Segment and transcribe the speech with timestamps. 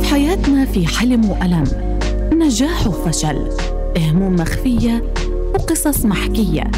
[0.00, 1.64] في حياتنا في حلم وألم.
[2.32, 3.48] نجاح وفشل.
[3.98, 5.04] هموم مخفية
[5.54, 6.70] وقصص محكية.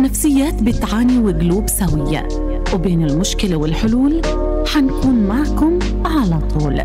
[0.00, 2.28] نفسيات بتعاني وقلوب سوية.
[2.74, 4.22] وبين المشكلة والحلول
[4.66, 6.76] حنكون معكم على طول.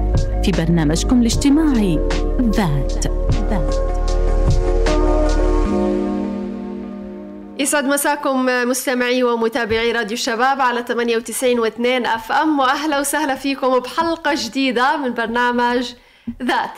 [0.43, 1.99] في برنامجكم الاجتماعي
[2.41, 3.07] ذات
[3.49, 3.84] ذات.
[7.59, 14.31] يسعد مساكم مستمعي ومتابعي راديو الشباب على 98 و2 أف أم وأهلا وسهلا فيكم بحلقة
[14.35, 15.93] جديدة من برنامج
[16.43, 16.71] ذات.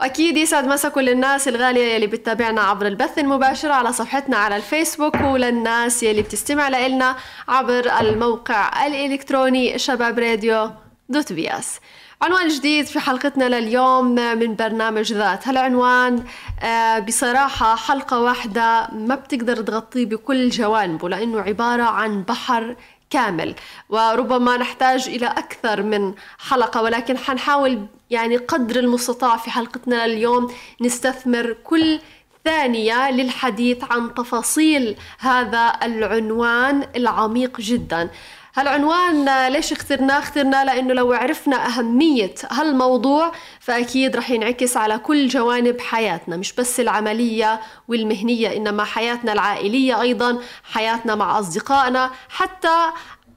[0.00, 5.14] وأكيد يسعد مسا كل الناس الغالية يلي بتتابعنا عبر البث المباشر على صفحتنا على الفيسبوك
[5.20, 7.16] وللناس يلي بتستمع لنا
[7.48, 10.70] عبر الموقع الإلكتروني شباب راديو
[11.08, 11.80] dot ps.
[12.22, 15.48] عنوان جديد في حلقتنا لليوم من برنامج ذات.
[15.48, 16.24] هالعنوان
[16.62, 22.76] آه، بصراحة حلقة واحدة ما بتقدر تغطيه بكل جوانبه لأنه عبارة عن بحر
[23.10, 23.54] كامل
[23.88, 31.56] وربما نحتاج إلى أكثر من حلقة ولكن حنحاول يعني قدر المستطاع في حلقتنا لليوم نستثمر
[31.64, 32.00] كل
[32.44, 38.10] ثانية للحديث عن تفاصيل هذا العنوان العميق جدا.
[38.54, 45.80] هالعنوان ليش اخترناه؟ اخترناه لأنه لو عرفنا أهمية هالموضوع فأكيد رح ينعكس على كل جوانب
[45.80, 52.90] حياتنا مش بس العملية والمهنية إنما حياتنا العائلية أيضا حياتنا مع أصدقائنا حتى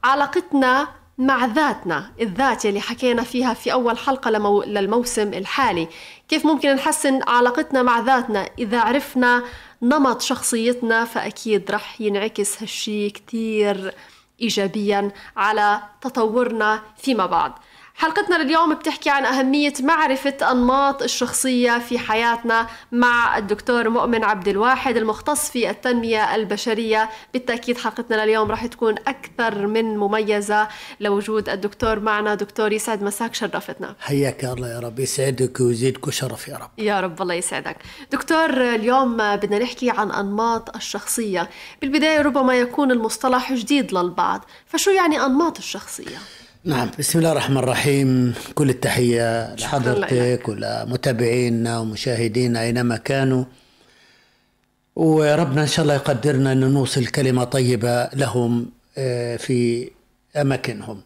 [0.04, 4.64] علاقتنا مع ذاتنا الذات اللي حكينا فيها في أول حلقة لمو...
[4.64, 5.88] للموسم الحالي.
[6.28, 9.44] كيف ممكن نحسن علاقتنا مع ذاتنا؟ إذا عرفنا
[9.82, 13.94] نمط شخصيتنا فأكيد رح ينعكس هالشي كتير.
[14.42, 17.52] إيجابيا على تطورنا فيما بعد.
[17.96, 24.98] حلقتنا لليوم بتحكي عن أهمية معرفة أنماط الشخصية في حياتنا مع الدكتور مؤمن عبد الواحد
[24.98, 27.10] المختص في التنمية البشرية.
[27.34, 30.68] بالتأكيد حلقتنا لليوم راح تكون أكثر من مميزة
[31.00, 32.36] لوجود الدكتور معنا.
[32.36, 33.96] دكتور يسعد مساك شرفتنا.
[34.00, 36.70] حياك الله يا رب يسعدك ويزيدك شرف يا رب.
[36.78, 37.78] يا رب الله يسعدك.
[38.12, 41.50] دكتور اليوم بدنا نحكي عن أنماط الشخصية.
[41.82, 46.18] بالبداية ربما يكون المصطلح جديد للبعض فشو يعني أنماط الشخصية؟
[46.66, 48.34] نعم بسم الله الرحمن الرحيم.
[48.56, 53.46] كل التحية لحضرتك ولمتابعينا ومشاهدينا أينما كانوا.
[54.96, 59.92] وربنا إن شاء الله يقدرنا أن نوصل كلمة طيبة لهم آه، في
[60.36, 61.02] أماكنهم.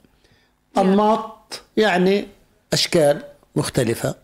[0.78, 2.28] أنماط يعني
[2.74, 3.24] أشكال
[3.56, 4.16] مختلفة.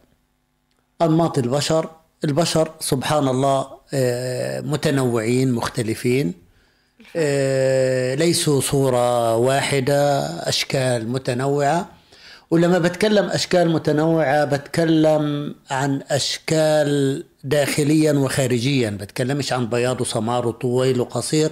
[1.02, 1.90] أنماط البشر
[2.24, 6.34] البشر سبحان الله آه، متنوعين مختلفين.
[8.16, 10.20] ليسوا صورة واحدة
[10.50, 11.90] أشكال متنوعة.
[12.52, 18.90] ولما بتكلم أشكال متنوعة بتكلم عن أشكال داخليا وخارجيا.
[18.90, 21.52] بتكلمش عن بياض وسمار وطويل وقصير.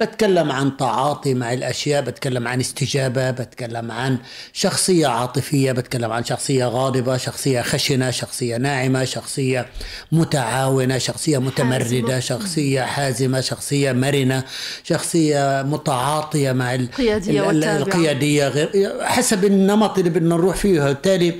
[0.00, 2.02] بتكلم عن تعاطي مع الأشياء.
[2.02, 3.30] بتكلم عن استجابة.
[3.30, 4.18] بتكلم عن
[4.52, 5.72] شخصية عاطفية.
[5.72, 9.66] بتكلم عن شخصية غاضبة شخصية خشنة شخصية ناعمة شخصية
[10.12, 14.44] متعاونة شخصية متمردة شخصية حازمة شخصية مرنة
[14.84, 18.48] شخصية متعاطية مع القيادية القيادية.
[18.48, 20.80] غير حسب النمط اللي بدنا نروح فيه.
[20.80, 21.34] بالتالي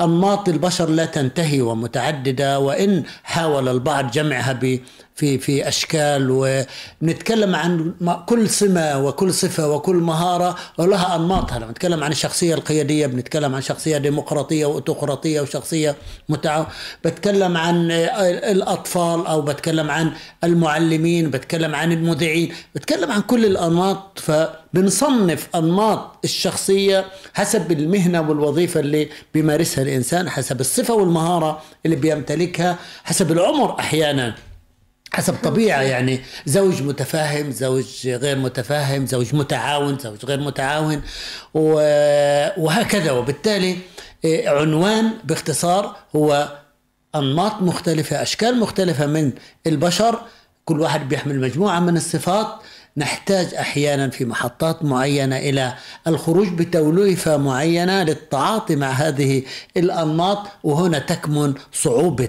[0.00, 4.52] أنماط البشر لا تنتهي ومتعددة وإن حاول البعض جمعها
[5.18, 6.28] في في أشكال
[7.02, 7.92] ونتكلم عن
[8.26, 11.58] كل سمة وكل صفة وكل مهارة ولها أنماطها.
[11.58, 15.96] لما نتكلم عن الشخصية القيادية بنتكلم عن شخصية ديمقراطية واوتقراطيه وشخصية
[16.28, 16.66] متعاون.
[17.04, 20.10] بتكلم عن الأطفال أو بتكلم عن
[20.44, 24.18] المعلمين بتكلم عن المذيعين بتكلم عن كل الأنماط.
[24.18, 27.04] فبنصنف أنماط الشخصية
[27.34, 34.34] حسب المهنة والوظيفة اللي بيمارسها الإنسان حسب الصفة والمهارة اللي بيمتلكها حسب العمر أحيانا.
[35.18, 36.20] حسب طبيعة يعني.
[36.46, 41.02] زوج متفاهم زوج غير متفاهم زوج متعاون زوج غير متعاون
[42.56, 43.10] وهكذا.
[43.10, 43.76] وبالتالي
[44.24, 46.58] إيه، عنوان باختصار هو
[47.14, 49.32] أنماط مختلفة أشكال مختلفة من
[49.66, 50.20] البشر.
[50.64, 52.46] كل واحد بيحمل مجموعة من الصفات.
[52.96, 55.74] نحتاج أحيانا في محطات معينة إلى
[56.06, 59.42] الخروج بتوليفة معينة للتعاطي مع هذه
[59.76, 60.46] الأنماط.
[60.62, 62.28] وهنا تكمن صعوبة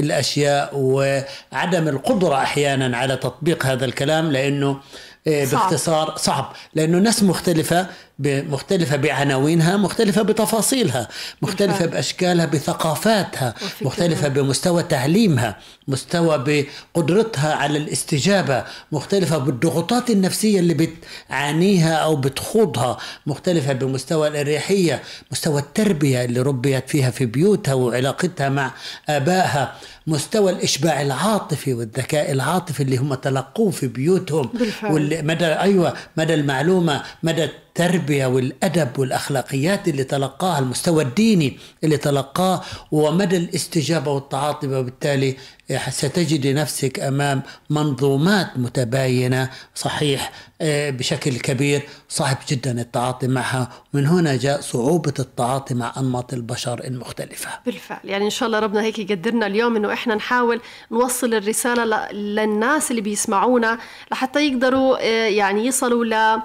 [0.00, 4.80] الأشياء وعدم القدرة أحيانا على تطبيق هذا الكلام لأنه
[5.26, 7.86] آه، باختصار صعب لأنه ناس مختلفة
[8.26, 11.08] مختلفة بعناوينها مختلفة بتفاصيلها
[11.42, 15.56] مختلفة بأشكالها بثقافاتها مختلفة بمستوى تعليمها
[15.88, 25.02] مستوى بقدرتها على الاستجابة مختلفة بالضغوطات النفسية اللي بتعانيها أو بتخوضها مختلفة بمستوى الأريحية
[25.32, 28.70] مستوى التربية اللي ربيت فيها في بيوتها وعلاقتها مع
[29.08, 29.74] آبائها
[30.06, 35.26] مستوى الإشباع العاطفي والذكاء العاطفي اللي هم تلقوه في بيوتهم بالفعل.
[35.26, 37.48] مدى أيوة مدى المعلومة مدى
[37.84, 42.62] التربية والأدب والأخلاقيات اللي تلقاها المستوى الديني اللي تلقاه
[42.92, 45.36] ومدى الاستجابة والتعاطي وبالتالي
[45.88, 53.68] ستجد نفسك أمام منظومات متباينة صحيح آه، بشكل كبير صعب جدا التعاطي معها.
[53.94, 57.48] ومن هنا جاء صعوبة التعاطي مع أنماط البشر المختلفة.
[57.66, 57.98] بالفعل.
[58.04, 60.60] يعني إن شاء الله ربنا هيك يقدرنا اليوم إنه إحنا نحاول
[60.92, 63.78] نوصل الرسالة ل- للناس اللي بيسمعونا
[64.12, 66.40] لحتى يقدروا آه، يعني يصلوا ل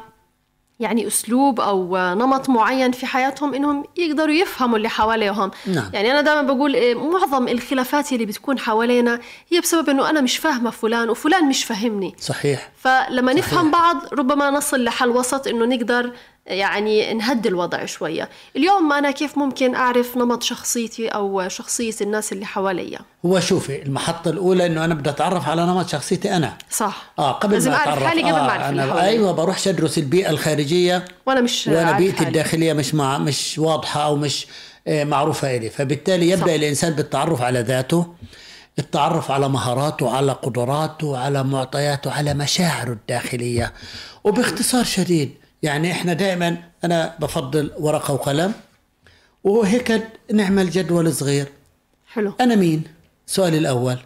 [0.79, 5.89] يعني أسلوب أو نمط معين في حياتهم إنهم يقدروا يفهموا اللي حواليهم نعم.
[5.93, 9.19] يعني أنا دائما بقول إيه، معظم الخلافات اللي بتكون حوالينا
[9.51, 13.45] هي بسبب إنه أنا مش فاهمة فلان وفلان مش فاهمني صحيح فلما صحيح.
[13.45, 16.13] نفهم بعض ربما نصل لحل وسط إنه نقدر
[16.45, 18.29] يعني نهدي الوضع شوية.
[18.55, 24.31] اليوم أنا كيف ممكن أعرف نمط شخصيتي أو شخصية الناس اللي حواليا؟ هو شوفي المحطة
[24.31, 26.57] الأولى إنه أنا بدي أتعرف على نمط شخصيتي أنا.
[26.71, 27.13] صح.
[27.19, 28.03] آه قبل لازم ما أتعرف.
[28.03, 29.07] حالي قبل ما آه أعرف اللي أنا حواليا.
[29.09, 31.05] أيوه بروح أدرس البيئة الخارجية.
[31.25, 32.27] وأنا مش عارف بيئتي حالي.
[32.27, 34.47] الداخلية مش مع مش واضحة أو مش
[34.87, 36.53] آه، معروفة الي فبالتالي يبدأ صح.
[36.53, 38.13] الإنسان بالتعرف على ذاته
[38.79, 43.73] التعرف على مهاراته على قدراته على معطياته على مشاعره الداخلية.
[44.23, 45.31] وباختصار شديد
[45.65, 48.53] يعني إحنا دائما أنا بفضل ورقة وقلم
[49.43, 51.47] وهيك نعمل جدول صغير.
[52.07, 52.33] حلو.
[52.41, 52.83] أنا مين؟
[53.27, 53.97] السؤال الأول.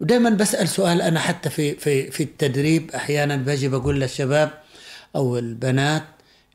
[0.00, 4.50] ودائما بسأل سؤال أنا حتى في في في التدريب أحيانا باجي بقول للشباب
[5.16, 6.04] أو البنات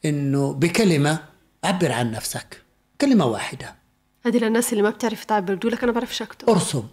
[0.05, 1.19] إنه بكلمة
[1.63, 2.61] عبر عن نفسك
[3.01, 3.75] كلمة واحدة.
[4.25, 6.49] هذه للناس اللي ما بتعرف تعبر بتقول لك أنا بعرفش أكتب.
[6.49, 6.83] أرسم.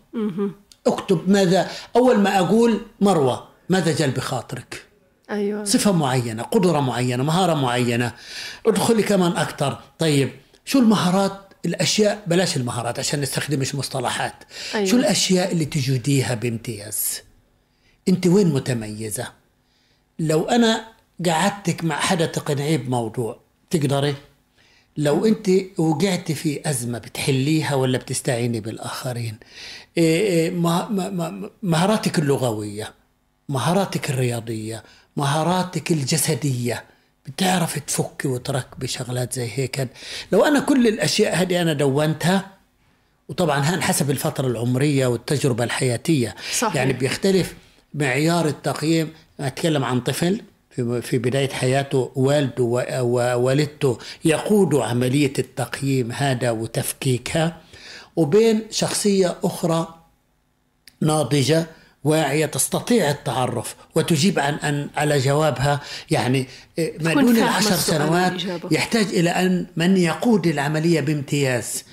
[0.87, 4.86] اكتب ماذا أول ما أقول مروة ماذا جل بخاطرك؟
[5.31, 5.65] أيوه.
[5.65, 8.13] صفة معينة قدرة معينة مهارة معينة.
[8.67, 10.31] ادخلي كمان أكثر طيب
[10.65, 14.35] شو المهارات الأشياء؟ بلاش المهارات عشان نستخدمش مصطلحات.
[14.75, 14.87] أيوة.
[14.87, 17.23] شو الأشياء اللي تجوديها بامتياز؟
[18.09, 19.33] أنت وين متميزة؟
[20.19, 20.85] لو أنا
[21.27, 23.41] قعدتك مع حدا تقنعيه بموضوع
[23.71, 24.15] تقدري؟
[24.97, 29.37] لو أنت وقعتي في أزمة بتحليها ولا بتستعيني بالآخرين؟
[29.99, 30.51] إيه إيه
[31.63, 32.95] مهاراتك اللغوية
[33.49, 34.83] مهاراتك الرياضية
[35.17, 36.85] مهاراتك الجسدية.
[37.27, 39.89] بتعرف تفك وتركبي شغلات زي هيك.
[40.33, 42.51] لو أنا كل الأشياء هذه أنا دونتها
[43.29, 46.35] وطبعا هان حسب الفترة العمرية والتجربة الحياتية.
[46.59, 46.77] صحيح.
[46.77, 47.55] يعني بيختلف
[47.95, 49.13] معيار التقييم.
[49.41, 50.41] أتكلم عن طفل
[51.03, 52.65] في بداية حياته والده
[53.03, 57.61] ووالدته يقودوا عملية التقييم هذا وتفكيكها.
[58.17, 59.95] وبين شخصية أخرى
[61.01, 61.67] ناضجة
[62.07, 65.81] واعية تستطيع التعرف وتجيب عن أن على جوابها.
[66.11, 66.47] يعني
[66.79, 68.33] إيه، ما دون العشر سنوات.
[68.71, 71.85] يحتاج إلى أن من يقود العملية بامتياز.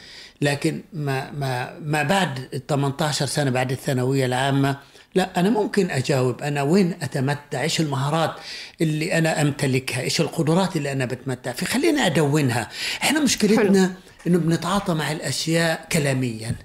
[0.41, 4.77] لكن ما ما ما بعد ال 18 سنة بعد الثانوية العامة
[5.15, 6.41] لا أنا ممكن أجاوب.
[6.41, 8.35] أنا وين أتمتع؟ إيش المهارات
[8.81, 12.69] اللي أنا أمتلكها؟ إيش القدرات اللي أنا بتمتع في خلينا أدونها.
[13.01, 13.93] إحنا مشكلتنا
[14.27, 16.55] إنه بنتعاطى مع الأشياء كلاميا.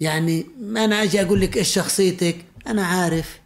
[0.00, 3.42] يعني ما أنا أجي أقول لك إيش شخصيتك؟ أنا عارف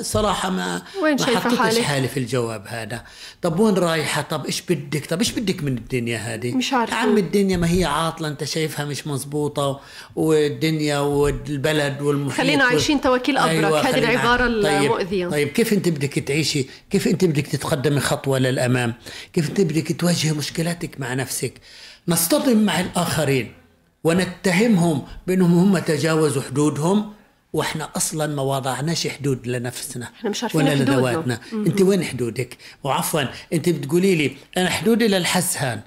[0.00, 3.04] صراحة ما وين ما حطيتش حالك؟ حالي في الجواب هذا
[3.42, 6.94] طب وين رايحة طب إيش بدك طب إيش بدك من الدنيا هذه مش عارفة.
[6.96, 9.80] عم الدنيا ما هي عاطلة أنت شايفها مش مزبوطة
[10.16, 13.64] والدنيا والبلد والمحيط خلينا عايشين توكيل أبرك.
[13.86, 15.28] هذه خلينا- العبارة طيب المؤذية.
[15.28, 18.94] طيب كيف أنت بدك تعيشي كيف أنت بدك تتقدمي خطوة للأمام
[19.32, 21.52] كيف أنت بدك تواجهي مشكلاتك مع نفسك
[22.08, 23.52] نصطدم مع الآخرين
[24.04, 27.12] ونتهمهم بأنهم هم تجاوزوا حدودهم
[27.56, 30.74] وإحنا أصلا ما وضعناش حدود لنفسنا إحنا مش عارفين ولا.
[30.74, 31.40] لذواتنا.
[31.52, 33.22] أنت وين حدودك؟ وعفوا
[33.52, 35.80] أنت بتقولي لي أنا حدودي للحس هان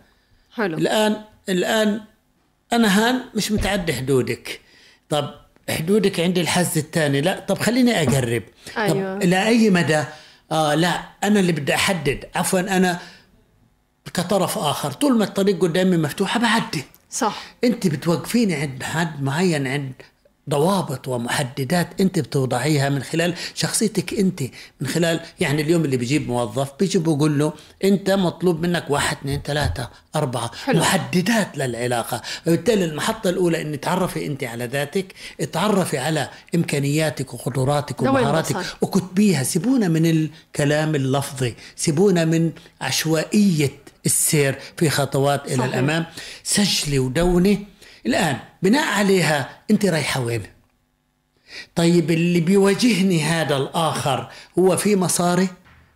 [0.56, 0.78] حلو.
[0.78, 2.02] الآن الآن
[2.74, 4.60] أنا هان مش متعدي حدودك.
[5.10, 5.34] طب
[5.70, 7.40] حدودك عند الحز الثاني لا.
[7.40, 8.44] طب خليني أقرب.
[8.78, 9.16] أيوة.
[9.16, 10.04] طب إلى اي مدى؟
[10.52, 11.02] آه لا.
[11.24, 12.26] أنا اللي بدي أحدد.
[12.36, 13.00] عفوا أنا
[14.14, 14.92] كطرف آخر.
[14.92, 17.44] طول ما الطريق قدامي مفتوحه بعدي صح.
[17.64, 19.94] أنت بتوقفيني عند حد معين عند
[20.50, 24.44] ضوابط ومحددات أنت بتوضعيها من خلال شخصيتك أنت
[24.82, 27.54] من خلال يعني اليوم اللي بيجيب موظف بيجي بقول له
[27.84, 30.80] أنت مطلوب منك واحد اثنين ثلاثة أربعة حلو.
[30.80, 35.06] محددات للعلاقة وبالتالي المحطة الأولى إن تعرفي أنت على ذاتك
[35.52, 43.72] تعرفي على إمكانياتك وقدراتك ومهاراتك؟ وكتبيها سيبونا من الكلام اللفظي سيبونا من عشوائية
[44.06, 45.74] السير في خطوات إلى صحيح.
[45.74, 46.06] الأمام
[46.44, 47.66] سجلي ودوني
[48.06, 50.44] الآن بناء عليها أنت رايحة وين؟
[51.76, 55.48] طيب اللي بيواجهني هذا الآخر هو في مصاري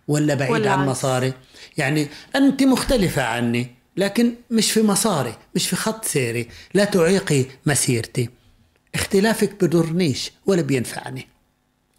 [0.08, 0.86] ولا بعيد ولا عن.
[0.86, 1.34] مصاري؟
[1.78, 3.68] يعني أنت مختلفة عني
[3.98, 8.30] لكن مش في مصاري مش في خط سيري لا تعيقي مسيرتي.
[8.96, 11.28] اختلافك بضرنيش ولا بينفعني.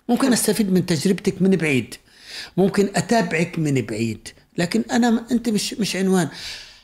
[0.08, 1.94] ممكن أستفيد من تجربتك من بعيد
[2.56, 6.28] ممكن أتابعك من بعيد لكن أنا أنت مش مش عنوان.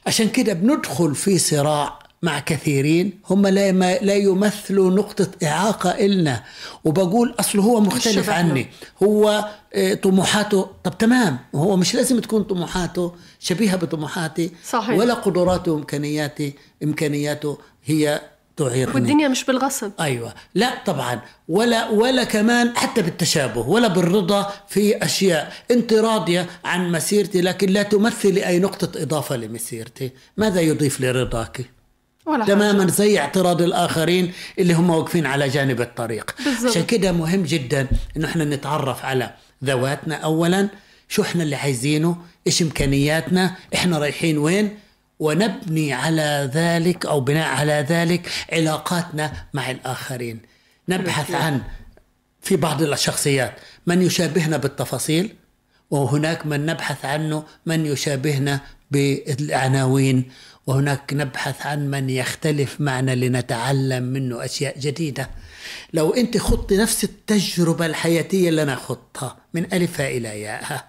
[0.06, 6.42] عشان كده بندخل في صراع مع كثيرين هم لا لا يمثلوا نقطة إعاقة إلنا.
[6.84, 8.30] وبقول أصله هو مختلف.
[8.30, 8.66] عني.
[9.02, 14.98] هو آه، طموحاته طب تمام هو مش لازم تكون طموحاته شبيهة بطموحاتي صحيح.
[14.98, 18.20] ولا قدراته وإمكانياتي إمكانياته هي
[18.56, 18.94] تعيقني.
[18.94, 19.90] والدنيا مش بالغصب.
[20.00, 20.34] أيوه.
[20.54, 21.20] لا طبعا.
[21.48, 27.82] ولا ولا كمان حتى بالتشابه ولا بالرضا في أشياء أنت راضية عن مسيرتي لكن لا
[27.82, 30.10] تمثلي اي نقطة إضافة لمسيرتي.
[30.36, 31.79] ماذا يضيف لرضاك؟
[32.26, 32.90] ولا تماما حاجة.
[32.90, 36.34] زي اعتراض الآخرين اللي هم واقفين على جانب الطريق.
[36.70, 37.86] عشان كده مهم جدا
[38.16, 39.34] إنه إحنا نتعرف على
[39.64, 40.14] ذواتنا.
[40.14, 40.68] اولا
[41.08, 44.78] شو إحنا اللي عايزينه؟ إيش إمكانياتنا؟ إحنا رايحين وين؟
[45.18, 50.40] ونبني على ذلك أو بناء على ذلك علاقاتنا مع الآخرين.
[50.88, 51.60] نبحث عن
[52.40, 53.52] في بعض الشخصيات.
[53.86, 55.34] من يشابهنا بالتفاصيل؟
[55.90, 58.60] وهناك من نبحث عنه من يشابهنا
[58.90, 60.30] بالعناوين.
[60.70, 65.30] وهناك نبحث عن من يختلف معنا لنتعلم منه أشياء جديدة
[65.92, 70.84] لو أنت خضت نفس التجربة الحياتية اللي أنا خضتها من الفها إلى ياءها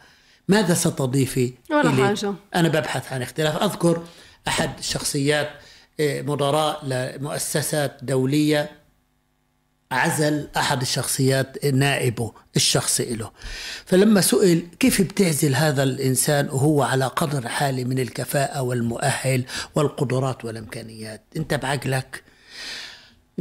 [0.47, 2.33] ماذا ستضيفي ولا إلي؟ حاجة.
[2.55, 4.03] أنا ببحث عن اختلاف أذكر
[4.47, 5.49] أحد الشخصيات
[5.99, 8.71] آه، مدراء لمؤسسات دولية
[9.91, 13.31] عزل أحد الشخصيات نائبه الشخصي له.
[13.85, 19.43] فلما سئل كيف بتعزل هذا الإنسان وهو على قدر حالي من الكفاءة والمؤهل
[19.75, 22.23] والقدرات والإمكانيات؟ أنت بعقلك؟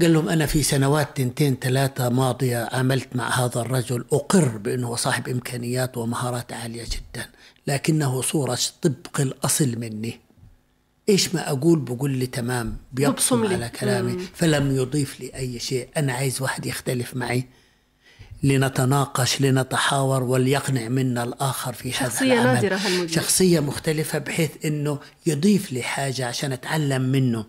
[0.01, 5.29] قال لهم أنا في سنوات تنتين ثلاثة ماضية عملت مع هذا الرجل أقر بأنه صاحب
[5.29, 7.27] إمكانيات ومهارات عالية جدا
[7.67, 10.21] لكنه صورة طبق الأصل مني.
[11.11, 13.47] إيش ما أقول بقول لي تمام بيبصم.
[13.47, 14.19] على كلامي.
[14.35, 15.89] فلم يضيف لي أي شيء.
[15.97, 17.47] أنا عايز واحد يختلف معي.
[18.43, 22.55] لنتناقش لنتحاور وليقنع منا الآخر في هذا شخصية العمل.
[22.55, 23.09] نادرة هالمدير.
[23.09, 27.45] شخصية مختلفة بحيث أنه يضيف لي حاجة عشان أتعلم منه.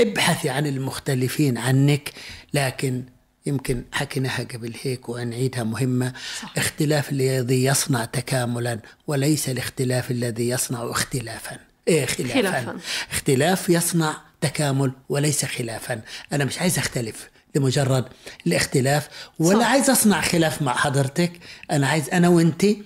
[0.00, 2.12] ابحثي عن المختلفين عنك
[2.54, 3.04] لكن
[3.46, 6.12] يمكن حكيناها قبل هيك ونعيدها مهمة.
[6.42, 6.52] صح.
[6.56, 11.58] اختلاف الذي يصنع تكاملا وليس الاختلاف الذي يصنع اختلافا.
[11.88, 12.76] إيه خلافا, خلافاً.
[13.12, 16.00] اختلاف يصنع تكامل وليس خلافا
[16.32, 18.04] أنا مش عايز أختلف لمجرد
[18.46, 19.66] الاختلاف ولا صح.
[19.70, 21.32] عايز أصنع خلاف مع حضرتك
[21.70, 22.82] أنا عايز أنا وانتي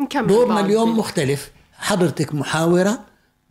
[0.00, 0.60] نكمل دورنا.
[0.60, 3.00] اليوم مختلف حضرتك محاورة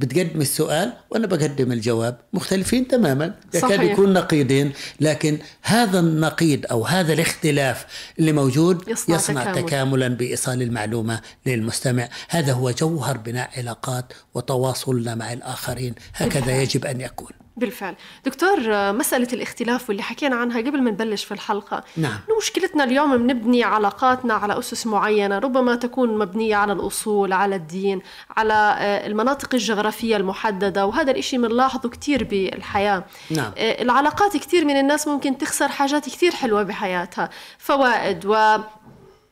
[0.01, 3.33] بتقدم السؤال وأنا بقدم الجواب؟ مختلفين تماما.
[3.53, 3.83] يكاد.
[3.83, 7.85] يكون نقيضين لكن هذا النقيض أو هذا الاختلاف
[8.19, 9.65] اللي موجود يصنع يصنع, تكامل.
[9.65, 12.09] تكاملا بإيصال المعلومة للمستمع.
[12.29, 15.95] هذا هو جوهر بناء علاقات وتواصلنا مع الآخرين.
[16.13, 17.40] هكذا يجب أن يكون.
[17.57, 18.59] بالفعل دكتور
[18.91, 22.19] مسألة الاختلاف واللي حكينا عنها قبل ما نبلش في الحلقة نعم.
[22.37, 28.01] مشكلتنا اليوم بنبني علاقاتنا على أسس معينة ربما تكون مبنية على الأصول على الدين
[28.37, 33.51] على آه، المناطق الجغرافية المحددة وهذا الإشي بنلاحظه كتير بالحياة نعم.
[33.57, 38.57] آه، العلاقات كتير من الناس ممكن تخسر حاجات كتير حلوة بحياتها فوائد و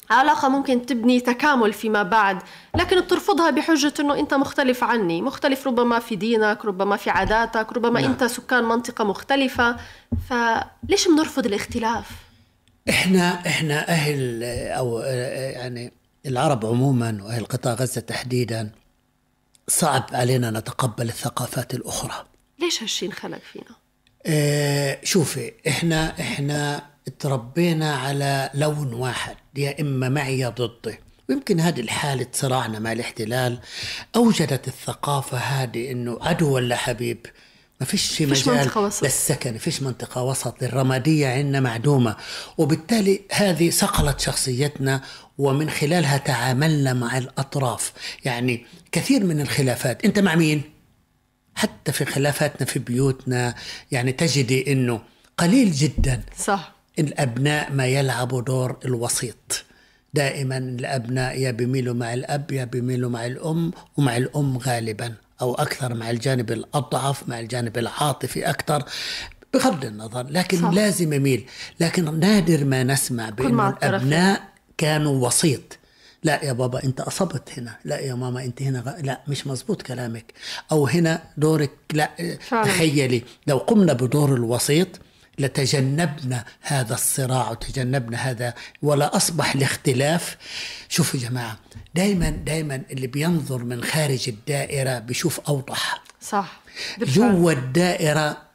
[0.10, 2.42] علاقة ممكن تبني تكامل فيما بعد
[2.76, 8.02] لكن بترفضها بحجة أنه أنت مختلف عني مختلف ربما في دينك ربما في عاداتك ربما
[8.02, 8.12] نعم.
[8.12, 9.76] أنت سكان منطقة مختلفة
[10.30, 12.06] فليش بنرفض الاختلاف؟
[12.90, 14.44] إحنا إحنا أهل
[14.78, 15.94] أو يعني
[16.26, 18.72] العرب عموما وأهل قطاع غزة تحديدا
[19.68, 22.26] صعب علينا نتقبل الثقافات الأخرى
[22.60, 23.76] ليش هالشي انخلق فينا؟
[24.26, 31.00] آه شوفي إحنا إحنا تربينا على لون واحد يا إما معي يا ضدي.
[31.30, 33.60] ويمكن هذه الحالة صراعنا مع الاحتلال.
[34.16, 37.26] أوجدت الثقافة هذه إنه عدو ولا حبيب؟
[37.80, 39.04] ما فيش مجال منطقة وسط.
[39.04, 40.64] للسكن فيش منطقة وسط.
[40.64, 42.16] الرمادية عندنا معدومة.
[42.58, 45.02] وبالتالي هذه صقلت شخصيتنا
[45.38, 47.94] ومن خلالها تعاملنا مع الأطراف.
[48.26, 50.06] يعني كثير من الخلافات.
[50.06, 50.62] أنت مع مين؟
[51.56, 53.56] حتى في خلافاتنا في بيوتنا.
[53.92, 55.02] يعني تجدي أنه
[55.38, 56.22] قليل جدا.
[56.38, 56.79] صح.
[57.00, 59.64] الأبناء ما يلعبوا دور الوسيط.
[60.14, 65.94] دائما الأبناء يا بيميلوا مع الأب يا بيميلوا مع الأم ومع الأم غالبا أو أكثر
[65.94, 68.84] مع الجانب الأضعف مع الجانب العاطفي أكثر
[69.54, 70.28] بغض النظر.
[70.30, 70.70] لكن صح.
[70.70, 71.46] لازم يميل.
[71.80, 73.90] لكن نادر ما نسمع مع بأن.
[73.90, 74.42] الأبناء
[74.78, 75.78] كانوا وسيط.
[76.24, 77.76] لا يا بابا أنت أصبت هنا.
[77.86, 79.02] لا يا ماما أنت هنا غ...
[79.02, 80.34] لا مش مزبوط كلامك.
[80.72, 82.64] أو هنا دورك لا فعلا.
[82.64, 83.24] تخيلي.
[83.48, 84.88] لو قمنا بدور الوسيط
[85.40, 90.38] لتجنبنا هذا الصراع وتجنبنا هذا ولا أصبح الاختلاف
[90.90, 91.58] شوفوا يا جماعة
[91.96, 96.62] دائما دائما اللي بينظر من خارج الدائرة بيشوف أوضح صح
[96.98, 97.32] بالفعل.
[97.32, 98.49] جوا الدائرة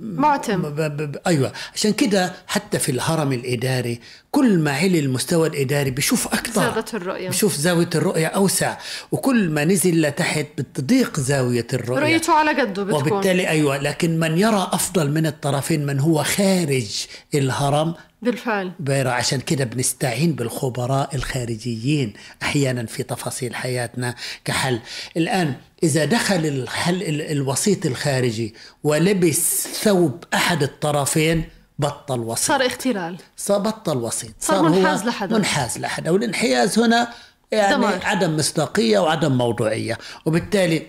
[0.00, 0.62] معتم.
[0.62, 1.52] ب- ب- ب- أيوه.
[1.74, 4.00] عشان كده حتى في الهرم الإداري
[4.30, 6.60] كل ما علي المستوى الإداري بيشوف أكثر.
[6.60, 7.28] زادة الرؤية.
[7.28, 8.76] بيشوف زاوية الرؤية أوسع.
[9.12, 12.00] وكل ما نزل لتحت بتضيق زاوية الرؤية.
[12.00, 13.12] رؤيته على قده بتكون.
[13.12, 18.72] وبالتالي أيوه لكن من يرى أفضل من الطرفين من هو خارج الهرم بالفعل.
[18.80, 22.12] بيرى عشان كده بنستعين بالخبراء الخارجيين
[22.42, 24.80] أحيانا في تفاصيل حياتنا كحل.
[25.16, 31.44] الآن إذا دخل الحل ال- الوسيط الخارجي ولبس ثوب أحد الطرفين
[31.78, 32.46] بطل وسيط.
[32.46, 33.16] صار اختلال.
[33.36, 34.32] صار بطل وسيط.
[34.40, 35.38] صار هو منحاز لحدا.
[35.38, 36.10] منحاز لحدا.
[36.10, 37.12] والانحياز هنا
[37.52, 38.00] يعني دمار.
[38.04, 39.98] عدم مصداقية وعدم موضوعية.
[40.26, 40.86] وبالتالي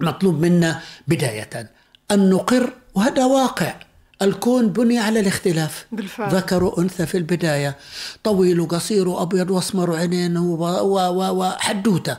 [0.00, 1.70] مطلوب منا بداية
[2.10, 3.74] أن نقر وهذا واقع.
[4.22, 6.34] الكون بني على الاختلاف بالفعل.
[6.36, 7.76] ذكر وانثى في البداية
[8.24, 12.16] طويل وقصير وأبيض وأسمر عينين و- و- و- وحدوتة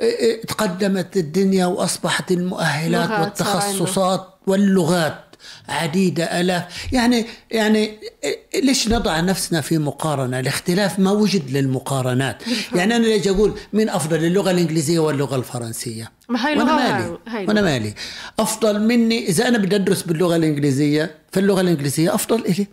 [0.00, 3.10] إيه إيه، تقدمت الدنيا وأصبحت المؤهلات.
[3.20, 5.14] والتخصصات واللغات
[5.68, 6.92] عديدة آلاف.
[6.92, 7.98] يعني يعني
[8.62, 12.42] ليش نضع نفسنا في مقارنة؟ الاختلاف ما وجد للمقارنات.
[12.74, 17.18] يعني أنا ليش أقول مين أفضل اللغة الإنجليزية واللغة الفرنسية؟ ما وأنا لغة مالي.
[17.28, 17.64] هاي وأنا لغة.
[17.64, 17.94] مالي.
[18.38, 22.66] أفضل مني إذا أنا بدي أدرس باللغة الإنجليزية فاللغة الإنجليزية أفضل إلي.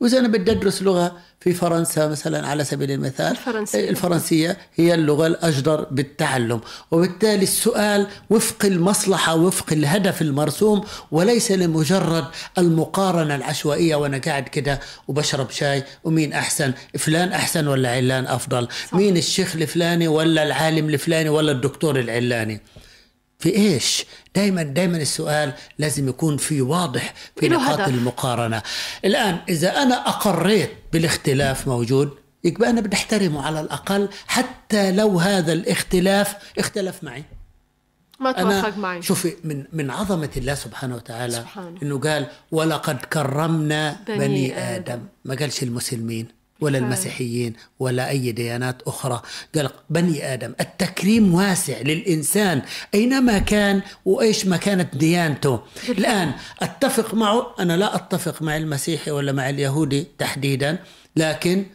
[0.00, 3.90] وإذا أنا بدي أدرس لغة في فرنسا مثلا على سبيل المثال الفرنسية.
[3.90, 12.24] الفرنسية هي اللغة الأجدر بالتعلم وبالتالي السؤال وفق المصلحة وفق الهدف المرسوم وليس لمجرد
[12.58, 18.94] المقارنة العشوائية وأنا قاعد كده وبشرب شاي ومين أحسن فلان أحسن ولا علان أفضل صح.
[18.94, 22.60] مين الشيخ الفلاني ولا العالم الفلاني ولا الدكتور العلاني
[23.40, 24.04] في إيش؟
[24.36, 27.88] دائما دائما السؤال لازم يكون في واضح في نقاط.
[27.88, 28.62] المقارنة.
[29.04, 35.52] الآن إذا أنا أقريت بالاختلاف موجود يبقى أنا بدي احترمه على الأقل حتى لو هذا
[35.52, 37.24] الاختلاف اختلف معي.
[38.20, 41.82] ما توافق معي شوفي من من عظمة الله سبحانه وتعالى سبحانه.
[41.82, 44.92] إنه قال ولقد كرمنا بني بني, بني آدم.
[44.92, 46.78] آدم ما قالش المسلمين ولا.
[46.78, 49.22] المسيحيين ولا أي ديانات أخرى
[49.54, 52.62] قال بني آدم التكريم واسع للإنسان
[52.94, 59.32] أينما كان وإيش ما كانت ديانته الآن أتفق معه أنا لا أتفق مع المسيحي ولا
[59.32, 60.78] مع اليهودي تحديدا
[61.16, 61.66] لكن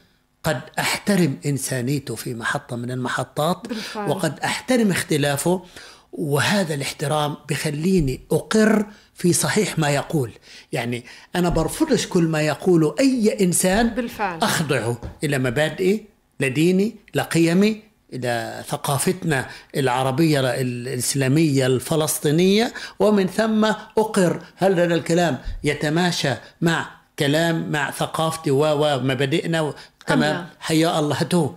[0.44, 4.10] قد أحترم إنسانيته في محطة من المحطات بالفعل.
[4.10, 5.64] وقد أحترم اختلافه
[6.12, 10.32] وهذا الاحترام بخليني أقر في صحيح ما يقول.
[10.72, 14.40] يعني أنا برفضش كل ما يقوله أي إنسان بالفعل.
[14.42, 16.06] أخضعه إلى مبادئي
[16.40, 17.82] لديني لقيمي
[18.14, 22.74] إلى ثقافتنا العربية الإسلامية الفلسطينية.
[23.00, 23.66] ومن ثم
[23.98, 29.74] أقر هل هذا الكلام يتماشى مع كلام مع ثقافتي ومبادئنا
[30.08, 31.24] تمام؟ حيا الله.
[31.24, 31.52] تو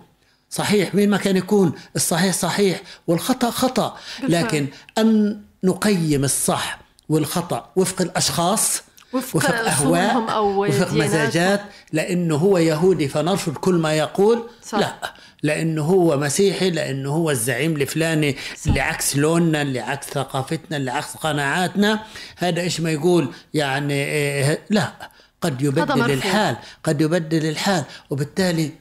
[0.49, 0.95] صحيح.
[0.95, 3.97] مين ما كان يكون الصحيح صحيح والخطأ خطأ.
[4.23, 4.67] لكن
[4.97, 10.93] أن نقيم الصح والخطأ وفق الأشخاص وفق وفق أصولهم أو وفق.
[10.93, 11.61] مزاجات.
[11.93, 14.79] لأنه هو يهودي فنرفض كل ما يقول صح.
[14.79, 15.13] لا.
[15.43, 18.35] لأنه هو مسيحي لأنه هو الزعيم الفلاني
[18.67, 22.03] اللي عكس لوننا اللي عكس ثقافتنا اللي عكس قناعاتنا.
[22.37, 25.09] هذا إيش ما يقول؟ يعني إيه لا.
[25.41, 26.11] قد يبدل.
[26.11, 26.57] الحال.
[26.83, 27.83] قد يبدل الحال.
[28.09, 28.71] وبالتالي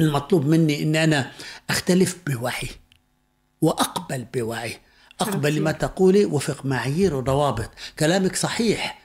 [0.00, 1.30] المطلوب مني إن أنا
[1.70, 2.68] أختلف بوعي
[3.60, 4.78] وأقبل بوعي
[5.20, 7.70] أقبل لما تقولي وفق معايير وضوابط.
[7.98, 8.98] كلامك صحيح.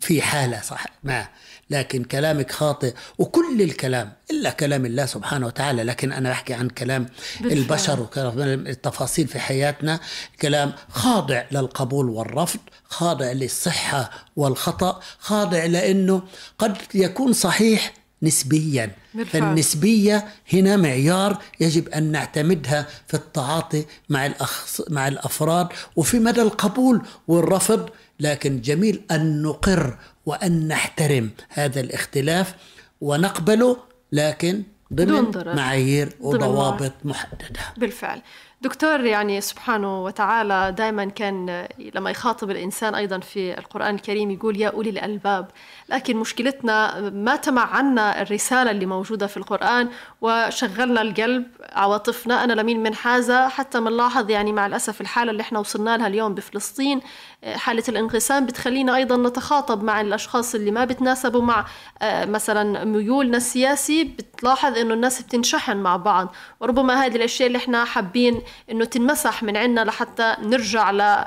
[0.00, 1.28] في حالة صح ما.
[1.70, 2.94] لكن كلامك خاطئ.
[3.18, 5.82] وكل الكلام إلا كلام الله سبحانه وتعالى.
[5.82, 7.06] لكن أنا بحكي عن كلام
[7.40, 7.58] بالفعل.
[7.58, 10.00] البشر وكلام التفاصيل في حياتنا.
[10.42, 16.22] كلام خاضع للقبول والرفض خاضع للصحة والخطأ خاضع لأنه
[16.58, 18.90] قد يكون صحيح نسبيا.
[19.14, 19.42] بالفعل.
[19.42, 27.02] فالنسبية هنا معيار يجب أن نعتمدها في التعاطي مع الأخص مع الأفراد وفي مدى القبول
[27.28, 27.88] والرفض
[28.20, 32.54] لكن جميل أن نقر وأن نحترم هذا الاختلاف
[33.00, 33.76] ونقبله
[34.12, 34.62] لكن
[34.94, 35.54] ضمن.
[35.56, 38.22] معايير وضوابط محددة بالفعل
[38.62, 44.68] دكتور يعني سبحانه وتعالى دائما كان لما يخاطب الإنسان أيضا في القرآن الكريم يقول يا
[44.68, 45.48] أولي الألباب
[45.90, 49.88] لكن مشكلتنا ما تمعنا الرسالة اللي موجودة في القرآن
[50.20, 52.44] وشغلنا القلب عواطفنا.
[52.44, 56.34] أنا لمين من حازة؟ حتى بنلاحظ يعني مع الأسف الحالة اللي إحنا وصلنا لها اليوم
[56.34, 57.00] بفلسطين
[57.44, 61.66] حالة الانقسام بتخلينا أيضا نتخاطب مع الأشخاص اللي ما بتناسبوا مع
[62.02, 66.34] آه، مثلا ميولنا السياسي بتلاحظ إنه الناس بتنشحن مع بعض.
[66.60, 71.24] وربما هذه الأشياء اللي إحنا حابين إنه تنمسح من عنا لحتى نرجع ل...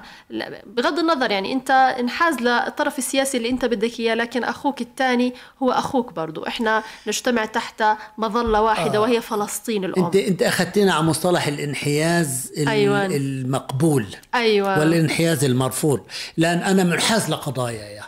[0.66, 5.72] بغض النظر يعني أنت انحاز للطرف السياسي اللي أنت بدك إياه لكن أخوك الثاني هو
[5.72, 6.48] أخوك برضو.
[6.48, 7.84] إحنا نجتمع تحت
[8.18, 9.02] مظلة واحدة آه.
[9.02, 10.06] وهي فلسطين الأم.
[10.06, 13.06] انت أنت اخذتنا على مصطلح الانحياز أيوة.
[13.06, 14.06] المقبول.
[14.36, 16.00] أيوه والانحياز المرفوض.
[16.38, 18.04] لأن أنا منحاز لقضايا يا.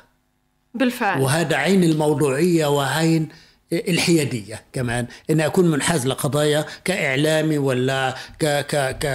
[0.74, 1.22] بالفعل.
[1.22, 3.30] وهذا عين الموضوعية وعين
[3.74, 5.08] الحيادية كمان.
[5.30, 9.06] إني أكون منحاز لقضايا كإعلامي ولا ك ك ك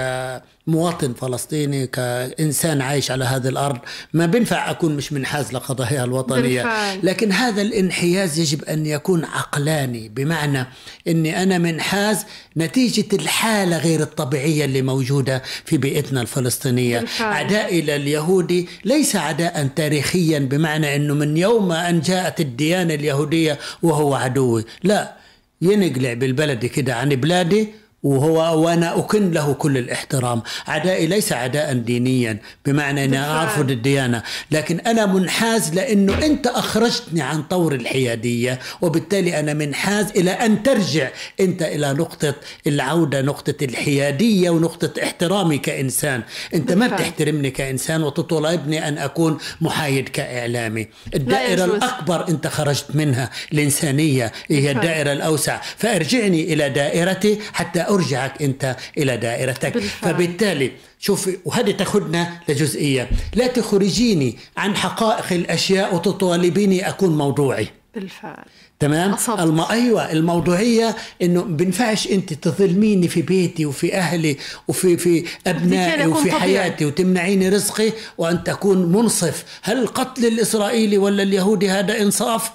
[0.66, 3.79] مواطن فلسطيني كإنسان عايش على هذه الأرض
[4.12, 6.99] ما بينفع أكون مش منحاز لقضايا الوطنية بالفعل.
[7.03, 10.66] لكن هذا الانحياز يجب أن يكون عقلاني بمعنى
[11.09, 12.25] أني أنا منحاز
[12.57, 17.33] نتيجة الحالة غير الطبيعية اللي موجودة في بيئتنا الفلسطينية بالفعل.
[17.33, 24.64] عدائي لليهودي ليس عداء تاريخيا بمعنى أنه من يوم أن جاءت الديانة اليهودية وهو عدوي
[24.83, 25.16] لا
[25.62, 27.68] ينقلع بالبلد كده عن بلادي
[28.02, 33.18] وهو وأنا اكن له كل الاحترام، عدائي ليس عداء دينيا بمعنى أني.
[33.18, 40.30] ارفض الديانة، لكن أنا منحاز لأنه أنت أخرجتني عن طور الحيادية، وبالتالي أنا منحاز إلى
[40.30, 41.08] أن ترجع
[41.40, 42.34] أنت إلى نقطة
[42.66, 46.22] العودة، نقطة الحيادية ونقطة احترامي كإنسان،
[46.54, 46.86] أنت ما.
[46.86, 51.64] بتحترمني كإنسان وتطالبني أن أكون محايد كإعلامي، الدائرة.
[51.64, 54.70] الأكبر أنت خرجت منها الإنسانية هي.
[54.70, 59.74] الدائرة الأوسع، فأرجعني إلى دائرتي حتى ارجعك أنت إلى دائرتك.
[59.74, 60.14] بالفعل.
[60.14, 63.11] فبالتالي شوفي وهذه تأخذنا لجزئية.
[63.35, 67.68] لا تخرجيني عن حقائق الأشياء وتطالبيني أكون موضوعي.
[67.94, 68.44] بالفعل.
[68.79, 69.40] تمام؟ أصبت.
[69.40, 69.61] الم...
[69.61, 74.37] أيوه الموضوعية إنه بنفعش أنت تظلميني في بيتي وفي أهلي
[74.68, 76.40] وفي في أبنائي أكون وفي طبيعي.
[76.40, 79.44] حياتي وتمنعيني رزقي وأن تكون منصف.
[79.62, 82.50] هل القتل الإسرائيلي ولا اليهودي هذا إنصاف؟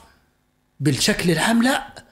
[0.79, 2.04] بالشكل العام لا.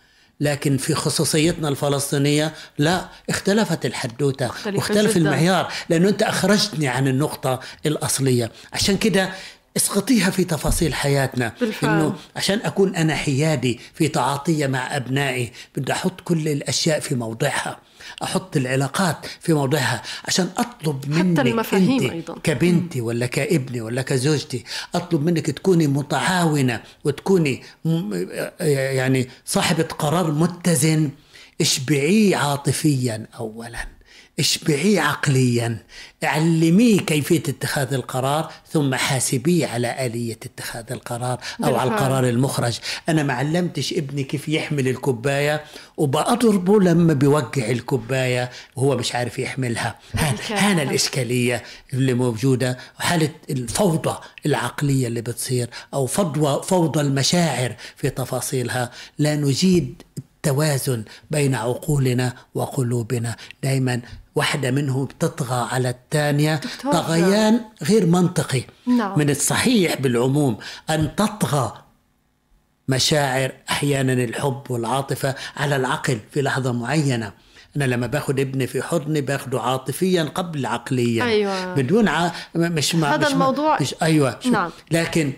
[0.44, 5.18] لكن في خصوصيتنا الفلسطينية لا اختلفت الحدوتة واختلف.
[5.18, 9.30] المعيار لأنه أنت أخرجتني عن النقطة الأصلية عشان كده
[9.78, 11.90] اسقطيها في تفاصيل حياتنا بالفعل.
[11.90, 17.80] إنه عشان أكون أنا حيادي في تعاطية مع أبنائي بدي أحط كل الأشياء في موضعها
[18.24, 22.36] أحط العلاقات في موضعها عشان أطلب منك المفاهيم انت أيضاً.
[22.44, 24.64] كبنتي ولا كابني ولا كزوجتي
[24.96, 27.64] أطلب منك تكوني متعاونة وتكوني
[28.60, 31.10] يعني صاحبة قرار متزن
[31.62, 33.88] اشبعيه عاطفيا اولا
[34.40, 35.78] اشبعيه عقليا.
[36.24, 42.08] علميه كيفية اتخاذ القرار ثم حاسبيه على آلية اتخاذ القرار أو على بالفعل.
[42.08, 42.80] القرار المخرج.
[43.10, 45.64] أنا ما علمتش ابني كيف يحمل الكباية
[45.98, 50.00] وبأضربه لما بيوقع الكباية وهو مش عارف يحملها.
[50.50, 58.92] هان الإشكالية اللي موجودة وحالة الفوضى العقلية اللي بتصير أو فوضى, فوضى المشاعر في تفاصيلها.
[59.18, 63.36] لا نجيد التوازن بين عقولنا وقلوبنا.
[63.64, 64.02] دائما
[64.36, 66.62] واحدة منهم بتطغى على الثانية.
[66.84, 69.20] طغيان غير منطقي نعم.
[69.20, 70.58] من الصحيح بالعموم
[70.90, 71.74] أن تطغى
[72.88, 77.32] مشاعر أحيانا الحب والعاطفة على العقل في لحظة معينة
[77.76, 81.74] أنا لما باخد ابني في حضني باخده عاطفيا قبل عقليا أيوة.
[81.74, 82.32] بدون ع...
[82.56, 84.72] مش ما هذا مش الموضوع- مش أيوه شو نعم.
[84.92, 85.34] لكن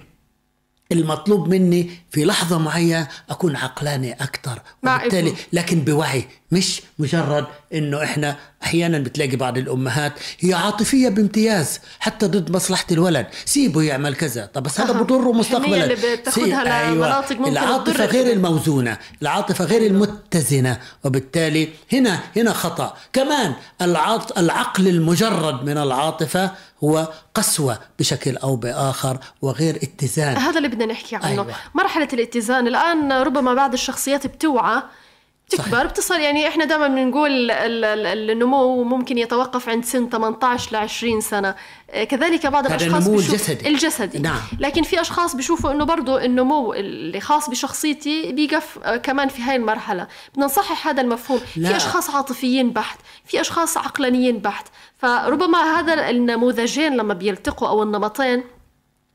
[0.92, 5.34] المطلوب مني في لحظة معينة أكون عقلاني أكثر مع وبالتالي.
[5.54, 12.52] لكن بوعي مش مجرد إنه إحنا أحيانا بتلاقي بعض الأمهات هي عاطفية بامتياز حتى ضد
[12.52, 13.28] مصلحة الولد.
[13.46, 14.46] سيبه يعمل كذا.
[14.54, 14.94] طب بس هذا.
[14.94, 15.84] بضره مستقبلا.
[15.84, 18.46] اللي بتاخدها سي- لمناطق ممكن العاطفة تضر غير الابن.
[18.46, 18.98] الموزونة.
[19.22, 20.80] العاطفة غير المتزنة.
[21.04, 22.98] وبالتالي هنا هنا خطأ.
[23.14, 26.52] كمان العاط العقل المجرد من العاطفة
[26.84, 30.38] هو قسوة بشكل أو بآخر وغير اتزان.
[30.38, 31.28] هذا اللي بدنا نحكي عنه.
[31.28, 31.48] أيوة.
[31.76, 32.68] مرحلة الاتزان.
[32.68, 34.82] الآن ربما بعض الشخصيات بتوعى
[35.50, 35.86] تكبر.
[35.86, 41.22] بتصل يعني إحنا دائما بنقول ال- ال- النمو ممكن يتوقف عند سن 18 ل 20
[41.22, 41.56] سنة
[41.92, 43.68] آه، كذلك بعض الأشخاص النمو الجسدي.
[43.70, 44.40] الجسدي نعم.
[44.60, 49.56] لكن في أشخاص بيشوفوا إنه برضه النمو اللي خاص بشخصيتي بيقف آه، كمان في هاي
[49.56, 51.70] المرحلة بدنا نصحح هذا المفهوم لا.
[51.70, 54.66] في أشخاص عاطفيين بحت في أشخاص عقلانيين بحت
[54.98, 58.44] فربما هذا النموذجين لما بيلتقوا أو النمطين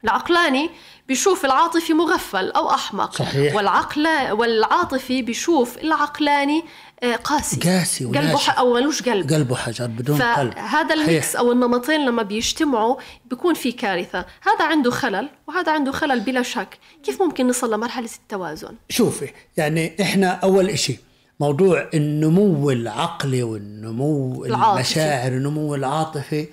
[0.05, 0.71] العقلاني
[1.11, 3.55] بيشوف العاطفي مغفل أو أحمق صحيح.
[3.55, 6.63] والعقل والعاطفي بيشوف العقلاني
[7.03, 8.37] آه، قاسي قاسي قلبه.
[8.37, 11.09] ح- أو ملوش قلب قلبه حجر بدون قلب فهذا صحيح.
[11.09, 12.97] الميكس أو النمطين لما بيجتمعوا
[13.31, 18.09] بيكون في كارثة هذا عنده خلل وهذا عنده خلل بلا شك كيف ممكن نصل لمرحلة
[18.23, 20.99] التوازن شوفي يعني إحنا أول إشي
[21.41, 24.75] موضوع النمو العقلي والنمو العاطفي.
[24.77, 26.47] المشاعر النمو العاطفي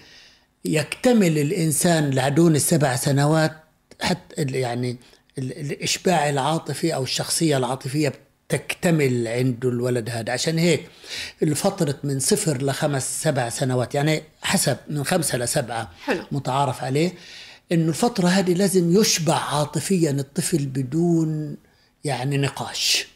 [0.66, 3.52] يكتمل الإنسان لعدون السبع سنوات
[4.02, 4.98] حتى يعني
[5.38, 8.14] ال- الإشباع العاطفي أو الشخصية العاطفية
[8.50, 10.88] تكتمل عنده الولد هذا عشان هيك
[11.44, 16.24] الفترة من صفر لخمس سبع سنوات يعني حسب من خمسة لسبعة حلو.
[16.32, 17.12] متعارف عليه
[17.72, 21.58] انه الفترة هذه لازم يشبع عاطفيا الطفل بدون
[22.04, 23.08] يعني نقاش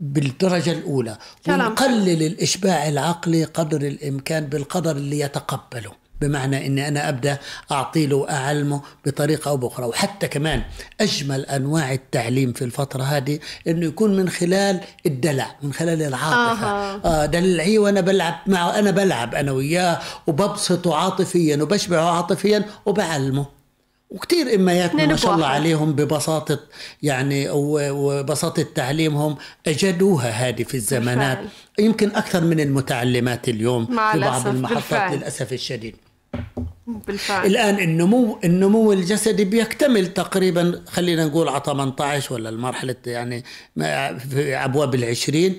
[0.00, 1.18] بالدرجة الأولى.
[1.48, 7.38] ونقلل الإشباع العقلي قدر الإمكان بالقدر اللي يتقبله بمعنى إني أنا أبدأ
[7.72, 9.86] اعطي له واعلمه بطريقة أو بأخرى.
[9.86, 10.62] وحتى كمان
[11.00, 16.66] أجمل أنواع التعليم في الفترة هذه إنه يكون من خلال الدلع من خلال العاطفة.
[16.66, 17.00] آها.
[17.04, 23.46] آه دلعيه وأنا بلعب معه أنا بلعب أنا وياه وببسطه عاطفيا وبشبعه عاطفيا وبعلمه.
[24.14, 25.46] وكثير امياتنا ما شاء الله.
[25.46, 26.58] عليهم ببساطة
[27.02, 31.54] يعني وبساطة تعليمهم أجدوها هذه في الزمانات بالفعل.
[31.78, 35.16] يمكن أكثر من المتعلمات اليوم مع في بعض المحطات بالفعل.
[35.16, 35.96] للأسف الشديد
[36.86, 43.44] بالفعل الآن النمو النمو الجسدي بيكتمل تقريبا خلينا نقول على 18 ولا المرحلة يعني
[44.30, 45.58] في أبواب العشرين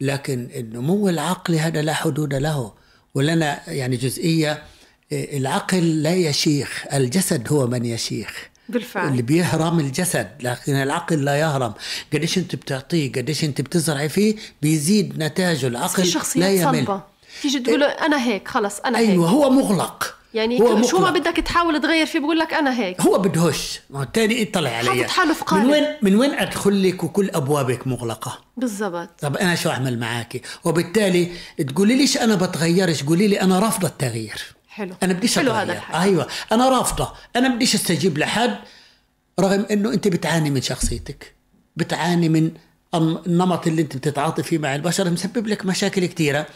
[0.00, 2.72] لكن النمو العقلي هذا لا حدود له
[3.14, 4.62] ولنا يعني جزئية
[5.14, 9.08] العقل لا يشيخ الجسد هو من يشيخ بالفعل.
[9.08, 11.72] اللي بيهرم الجسد لكن العقل لا يهرم.
[12.12, 15.66] قديش انت بتعطيه قديش انت بتزرعي فيه بيزيد نتاجه.
[15.66, 16.86] العقل لا يمل.
[16.86, 17.02] صلبة.
[17.42, 20.14] تيجي تقول له أنا هيك خلص أنا أيوه هيك هو مغلق.
[20.34, 21.10] يعني هو شو ما.
[21.10, 23.00] بدك تحاول تغير فيه بقول لك أنا هيك.
[23.00, 25.64] هو بدهش ما هو التاني اطلع علي حاله في قالب.
[25.64, 29.08] من وين من وين أدخل لك وكل أبوابك مغلقة؟ بالضبط.
[29.20, 31.28] طب أنا شو أعمل معاكي؟ وبالتالي
[31.68, 34.54] تقولي ليش أنا بتغيرش؟ قولي لي أنا رافضة التغيير.
[34.74, 34.94] حلو.
[35.02, 35.52] أنا بديش حلو.
[35.52, 35.98] هذا الحكي.
[36.02, 36.26] أيوه.
[36.52, 37.12] أنا رافضة.
[37.36, 38.56] أنا بديش أستجيب لحد
[39.40, 41.34] رغم إنه أنت بتعاني من شخصيتك.
[41.76, 42.50] بتعاني من
[42.94, 46.46] الن- النمط اللي أنت بتتعاطي فيه مع البشر مسبب لك مشاكل كثيره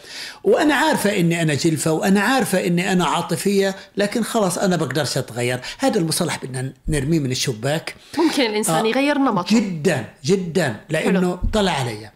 [0.43, 5.59] وأنا عارفة إني أنا جلفة وأنا عارفة إني أنا عاطفية لكن خلاص أنا بقدرش أتغير.
[5.79, 7.95] هذا المصطلح بدنا نرميه من الشباك.
[8.17, 9.55] ممكن الإنسان آه، يغير نمطه.
[9.55, 12.11] جدا جدا لأنه طلع علي.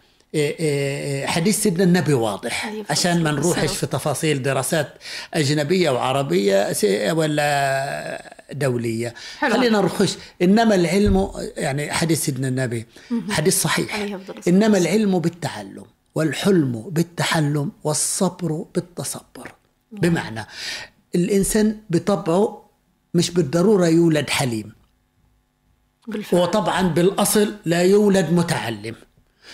[1.26, 2.66] حديث سيدنا النبي واضح.
[2.66, 3.30] الصلاة عشان ما.
[3.30, 4.94] نروحش في تفاصيل دراسات
[5.34, 6.72] أجنبية وعربية
[7.12, 9.14] ولا دولية.
[9.38, 9.54] حلو.
[9.54, 12.86] خلينا نخش إنما العلم يعني حديث سيدنا النبي
[13.30, 14.08] حديث صحيح.
[14.48, 19.54] إنما العلم بالتعلم والحلم بالتحلم والصبر بالتصبر.
[19.92, 20.46] بمعنى
[21.14, 22.70] الإنسان بطبعه
[23.14, 24.72] مش بالضرورة يولد حليم.
[26.08, 26.40] بالفعل.
[26.40, 28.94] وطبعا بالأصل لا يولد متعلم.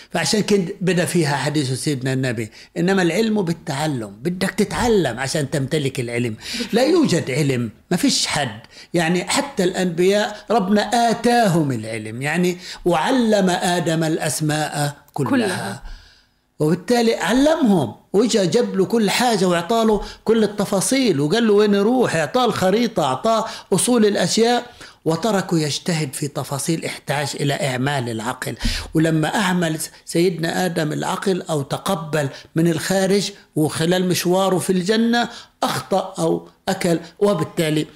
[0.09, 6.35] فعشان كده بدا فيها حديث سيدنا النبي إنما العلم بالتعلم بدك تتعلم عشان تمتلك العلم.
[6.73, 8.59] لا يوجد علم ما فيش حد.
[8.93, 15.83] يعني حتى الأنبياء ربنا آتاهم العلم يعني وعلم آدم الأسماء كلها, كلها.
[16.59, 22.45] وبالتالي علمهم وجا جاب له كل حاجة واعطاه كل التفاصيل وقال له وين يروح إعطاه
[22.45, 24.65] الخريطة إعطاه أصول الأشياء.
[25.05, 28.55] وتركه يجتهد في تفاصيل احتاج إلى إعمال العقل.
[28.93, 35.29] ولما أعمل سيدنا آدم العقل أو تقبل من الخارج وخلال مشواره في الجنة
[35.63, 36.99] أخطأ أو أكل.
[37.19, 37.87] وبالتالي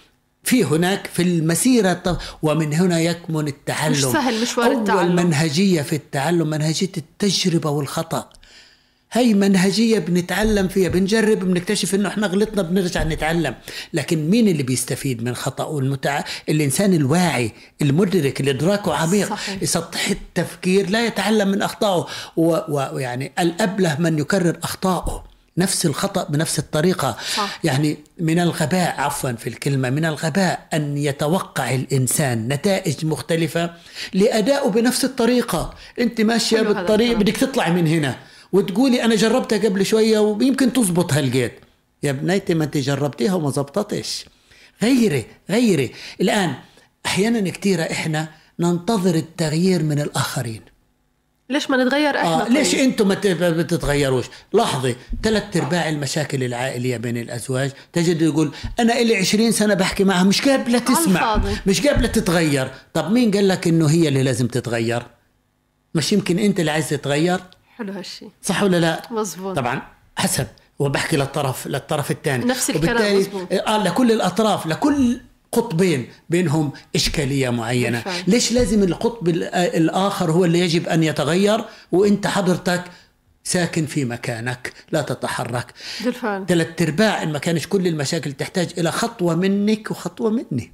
[0.43, 3.91] في هناك في المسيرة ومن هنا يكمن التعلم.
[3.91, 5.15] مش سهل مشوار أول التعلم.
[5.15, 8.29] منهجية في التعلم منهجية التجربة والخطأ.
[9.15, 13.55] هي منهجية بنتعلم فيها بنجرب بنكتشف إنه إحنا غلطنا بنرجع نتعلم.
[13.93, 16.23] لكن مين اللي بيستفيد من خطأه المتع...
[16.49, 17.51] الإنسان الواعي
[17.81, 19.63] المدرك اللي ادراكه عميق صحيح.
[19.63, 22.07] سطح التفكير لا يتعلم من أخطائه.
[22.37, 22.57] و...
[22.71, 25.23] ويعني الأبله من يكرر أخطائه.
[25.57, 27.17] نفس الخطأ بنفس الطريقة.
[27.35, 27.59] صح.
[27.63, 33.71] يعني من الغباء عفوا في الكلمة من الغباء أن يتوقع الإنسان نتائج مختلفة
[34.13, 35.73] لأدائه بنفس الطريقة.
[35.99, 37.17] أنت ماشية بالطريق.
[37.17, 38.15] بدك تطلع من هنا.
[38.51, 41.53] وتقولي أنا جربتها قبل شوية ويمكن تزبط هالجيت
[42.03, 44.25] يا بنيتي ما أنت جربتيها وما زبطتش.
[44.83, 45.91] غيري غيري.
[46.21, 46.53] الآن
[47.05, 48.29] أحيانا كثيرة إحنا
[48.59, 50.61] ننتظر التغيير من الآخرين.
[51.49, 53.15] ليش ما نتغير إحنا آه طيب؟ ليش أنتم ما
[53.49, 57.71] بتتغيروش؟ لاحظي ثلاث أرباع المشاكل العائلية بين الأزواج.
[57.93, 61.41] تجد يقول أنا لي 20 سنة بحكي معها مش قابلة تسمع.
[61.67, 62.71] مش قابلة تتغير.
[62.93, 65.03] طب مين قال لك إنه هي اللي لازم تتغير؟
[65.95, 67.39] مش يمكن أنت اللي عايز تتغير؟
[67.77, 69.55] حلو هالشيء صح ولا لا؟ مزبوط.
[69.55, 69.81] طبعا
[70.17, 70.47] حسب.
[70.79, 72.45] وبحكي للطرف للطرف الثاني.
[72.45, 73.47] نفس الكلام، وبالتالي مزبوط.
[73.53, 77.97] آه لكل الأطراف لكل قطبين بينهم إشكالية معينة.
[78.03, 78.23] بالفعل.
[78.27, 81.61] ليش لازم القطب ال- آه الآخر هو اللي يجب أن يتغير؟
[81.91, 82.83] وإنت حضرتك
[83.43, 85.73] ساكن في مكانك لا تتحرك.
[86.03, 86.45] بالفعل.
[86.45, 90.71] ثلاث ارباع إن ما كانش كل المشاكل تحتاج إلى خطوة منك وخطوة مني.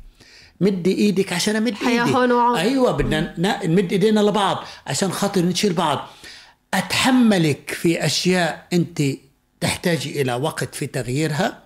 [0.61, 2.01] مدي إيدك عشان أمد إيدي.
[2.15, 2.55] هون.
[2.57, 3.33] أيوه بدنا
[3.65, 6.07] نمد إيدينا لبعض عشان خاطر نشيل بعض.
[6.73, 9.01] أتحملك في أشياء أنت
[9.59, 11.63] تحتاجي إلى وقت في تغييرها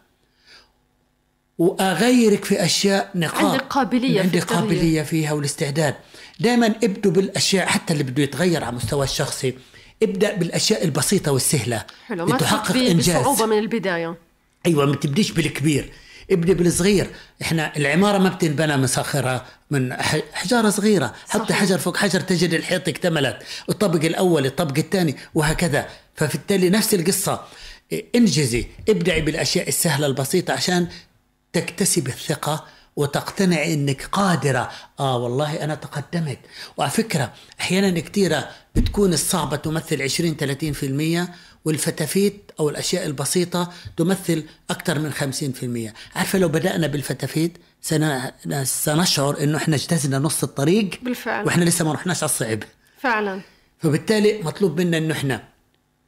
[1.57, 4.61] وأغيرك في أشياء نقاط عندك قابلية في عندك التغيير.
[4.61, 5.95] قابلية فيها والاستعداد.
[6.39, 9.57] دائما ابدوا بالأشياء حتى اللي بده يتغير على مستوى الشخصي
[10.03, 11.85] ابدأ بالأشياء البسيطة والسهلة.
[12.07, 13.17] حلو ما تحقق إنجاز.
[13.17, 14.17] بصعوبة من البداية.
[14.65, 15.91] أيوه ما تبديش بالكبير.
[16.31, 17.07] ابدا بالصغير
[17.41, 19.93] إحنا العمارة ما بتنبنى من صخره من
[20.33, 21.13] حجارة صغيرة.
[21.29, 21.51] حط.
[21.51, 23.37] حجر فوق حجر تجد الحيط اكتملت.
[23.69, 25.87] الطابق الأول الطابق الثاني وهكذا.
[26.15, 27.41] فبالتالي نفس القصة.
[28.15, 30.87] انجزي ابدعي بالأشياء السهلة البسيطة عشان
[31.53, 34.71] تكتسب الثقة وتقتنع إنك قادرة.
[34.99, 36.39] آه والله أنا تقدمت.
[36.77, 41.29] وعلى فكرة أحيانا كثيره بتكون الصعبة تمثل 20 30%
[41.65, 48.31] والفتافيت أو الأشياء البسيطة تمثل أكثر من 50% عارفة لو بدأنا بالفتافيت سن-
[48.63, 51.45] سنشعر إنه إحنا اجتزنا نص الطريق بالفعل.
[51.45, 52.63] وإحنا لسه ما رحناش على الصعب
[52.99, 53.41] فعلا.
[53.79, 55.43] فبالتالي مطلوب منا إنه إحنا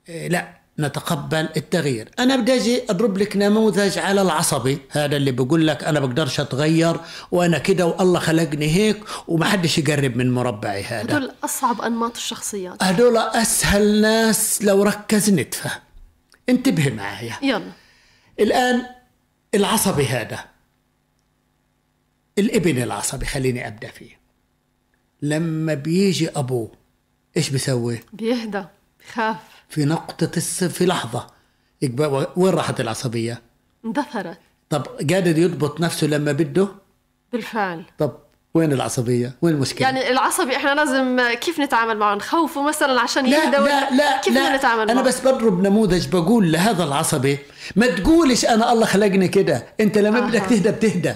[0.10, 2.10] إيه، لا نتقبل التغيير.
[2.20, 4.78] أنا بدي أجي أضرب لك نموذج على العصبي.
[4.90, 6.98] هذا اللي بقول لك أنا بقدرش أتغير
[7.32, 11.18] وأنا كده والله خلقني هيك وما حدش يقرب من مربعي هذا.
[11.18, 12.84] هدول أصعب أنماط الشخصيات.
[12.84, 15.72] هدول أسهل ناس لو ركز نتفه.
[16.50, 17.38] انتبه معايا.
[17.42, 17.72] يلا.
[18.40, 18.86] الآن
[19.56, 20.46] العصبي هذا.
[22.38, 24.18] الابن العصبي خليني أبدأ فيه.
[25.22, 26.72] لما بيجي أبوه
[27.38, 28.64] إيش بيسوي؟ بيهدى
[29.00, 29.38] بخاف
[29.70, 31.28] في نقطة الصفر في لحظة
[32.36, 33.42] وين راحت العصبية؟
[33.86, 34.38] اندثرت
[34.70, 36.68] طب قادر يضبط نفسه لما بده؟
[37.34, 38.12] بالفعل طب
[38.54, 43.44] وين العصبية؟ وين المشكلة؟ يعني العصبي إحنا لازم كيف نتعامل معه نخوفه مثلا عشان لا
[43.44, 47.38] يهدى لا لا كيف لا نتعامل أنا معه بس بضرب نموذج بقول لهذا العصبي
[47.76, 50.28] ما تقولش أنا الله خلقني كده أنت لما أها.
[50.28, 51.14] بدك تهدى بتهدى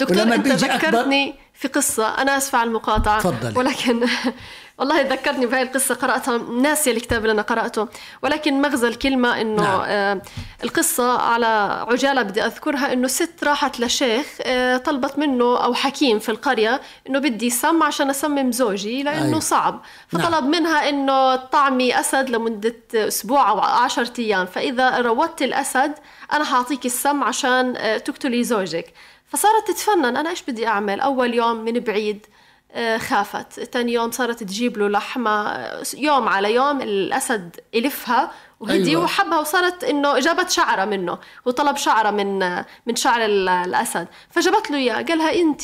[0.00, 3.58] دكتور ولما أنت بيجي ذكرتني في قصة أنا آسفة على المقاطعة تفضلي.
[3.58, 4.06] ولكن
[4.78, 7.88] والله ذكرتني بهاي القصة قرأتها ناسية الكتاب اللي أنا قرأته
[8.22, 9.80] ولكن مغزى الكلمة إنه نعم.
[9.84, 10.22] آه
[10.64, 11.46] القصة على
[11.90, 17.18] عجالة بدي أذكرها إنه ست راحت لشيخ آه طلبت منه أو حكيم في القرية إنه
[17.18, 19.40] بدي سم عشان أسمم زوجي لأنه أيوة.
[19.40, 20.22] صعب نعم.
[20.22, 25.92] فطلب منها إنه طعمي أسد لمدة أسبوع أو عشرة أيام فإذا روضت الأسد
[26.32, 28.94] أنا حأعطيك السم عشان آه، تقتلي زوجك
[29.30, 32.26] فصارت تتفنن أنا إيش بدي أعمل أول يوم من بعيد
[32.72, 38.90] آه، خافت تاني يوم صارت تجيب له لحمة آه، يوم على يوم الأسد يلفها وهدي
[38.90, 39.04] أيوة.
[39.04, 44.70] وحبها وصارت إنه جابت شعرة منه وطلب شعرة من آه، من شعر ال- الأسد فجابت
[44.70, 45.62] له إياه قالها أنت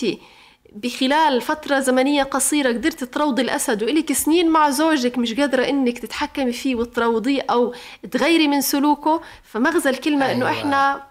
[0.72, 6.52] بخلال فترة زمنية قصيرة قدرت تروضي الأسد وإلك سنين مع زوجك مش قادرة إنك تتحكمي
[6.52, 7.74] فيه وتروضيه أو
[8.10, 10.58] تغيري من سلوكه فمغزى الكلمة إنه أيوة.
[10.60, 11.02] إحنا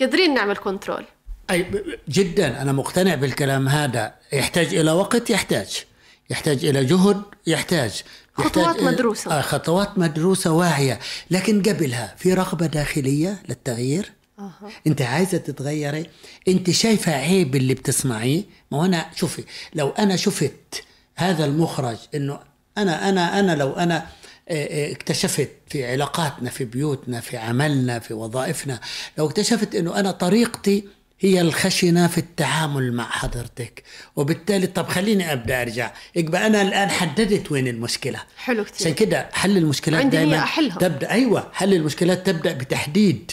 [0.00, 1.04] قادرين نعمل كنترول
[1.50, 1.66] أي
[2.08, 2.62] جدا.
[2.62, 4.14] أنا مقتنع بالكلام هذا.
[4.32, 5.84] يحتاج إلى وقت؟ يحتاج.
[6.30, 8.02] يحتاج إلى جهد؟ يحتاج.
[8.34, 9.38] خطوات مدروسة.
[9.38, 10.98] آه خطوات مدروسة واعية
[11.30, 14.70] لكن قبلها في رغبة داخلية للتغيير؟ أها.
[14.86, 16.06] أنت عايزة تتغيري؟
[16.48, 20.84] أنت شايفة عيب اللي بتسمعيه؟ ما هو أنا شوفي لو أنا شفت
[21.16, 22.40] هذا المخرج إنه
[22.78, 24.06] أنا أنا أنا لو أنا
[24.48, 28.80] آه، آه، اكتشفت في علاقاتنا في بيوتنا في عملنا في وظائفنا
[29.18, 30.88] لو اكتشفت إنه أنا طريقتي
[31.24, 33.82] هي الخشنة في التعامل مع حضرتك.
[34.16, 35.92] وبالتالي طب خليني أبدأ أرجع.
[36.16, 38.20] يبقى أنا الآن حددت وين المشكلة.
[38.36, 38.76] حلو كتير.
[38.86, 40.78] عشان كده حل المشكلات دائما أحلها.
[40.78, 42.26] تبدأ أيوه حل المشكلات.
[42.26, 43.32] تبدأ بتحديد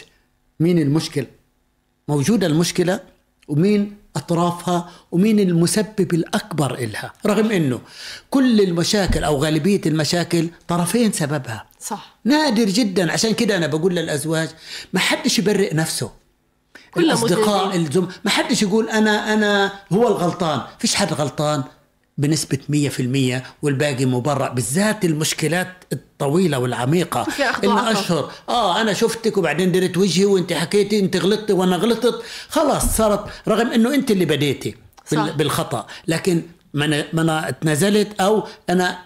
[0.60, 1.26] مين المشكل
[2.08, 3.00] موجودة المشكلة
[3.48, 7.14] ومين أطرافها ومين المسبب الأكبر إلها.
[7.26, 7.82] رغم إنه
[8.30, 11.66] كل المشاكل أو غالبية المشاكل طرفين سببها.
[11.80, 12.16] صح.
[12.26, 13.12] نادر جدا.
[13.12, 14.50] عشان كده أنا بقول للأزواج
[14.94, 16.21] ما حدش يبرئ نفسه.
[16.92, 17.76] كلنا الأصدقاء.
[17.76, 21.64] الزم ما حدش يقول أنا أنا هو الغلطان فيش حد غلطان
[22.18, 27.28] بنسبة 100% والباقي مبرأ بالذات المشكلات الطويلة والعميقة
[27.64, 27.70] إن.
[27.78, 33.26] أشهر آه أنا شفتك وبعدين درت وجهي وأنت حكيتي أنت غلطتي وأنا غلطت خلاص صارت
[33.48, 34.76] رغم إنه أنت اللي بديتي
[35.12, 35.30] صح.
[35.30, 36.42] بالخطأ لكن
[36.74, 39.00] ما أنا ما أنا اتنازلت أو أنا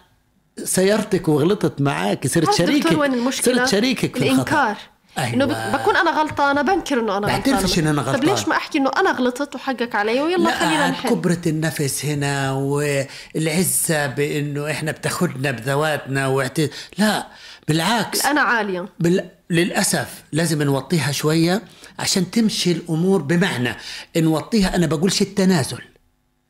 [0.63, 4.81] سيرتك وغلطت معاك صرت شريكك وين المشكلة؟ صرت شريكك في الإنكار الخطأ
[5.17, 5.45] أيوة.
[5.45, 7.53] بك- بكون أنا غلطانة بنكر إنه أنا غلطانة.
[7.55, 8.29] بعترفش إن أنا طب غلطان.
[8.29, 11.09] ليش ما أحكي إنه أنا غلطت وحقك علي؟ ويلا لا خلينا نحل.
[11.09, 16.57] كبرة النفس هنا والعزة بأنه إحنا بتاخدنا بذواتنا واعت...
[16.97, 17.27] لا
[17.67, 18.25] بالعكس.
[18.25, 18.85] أنا عالية.
[18.99, 19.29] بال...
[19.49, 21.61] للأسف لازم نوطيها شوية
[21.99, 23.75] عشان تمشي الأمور بمعنى.
[24.17, 25.81] نوطيها أنا بقولش التنازل.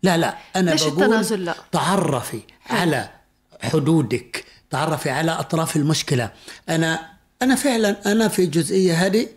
[0.03, 3.09] لا لا أنا ليش بقول التنازل؟ لا؟ تعرفي على
[3.63, 6.31] حدودك تعرفي على أطراف المشكلة.
[6.69, 7.14] أنا
[7.45, 9.27] أنا فعلا أنا في الجزئية هذه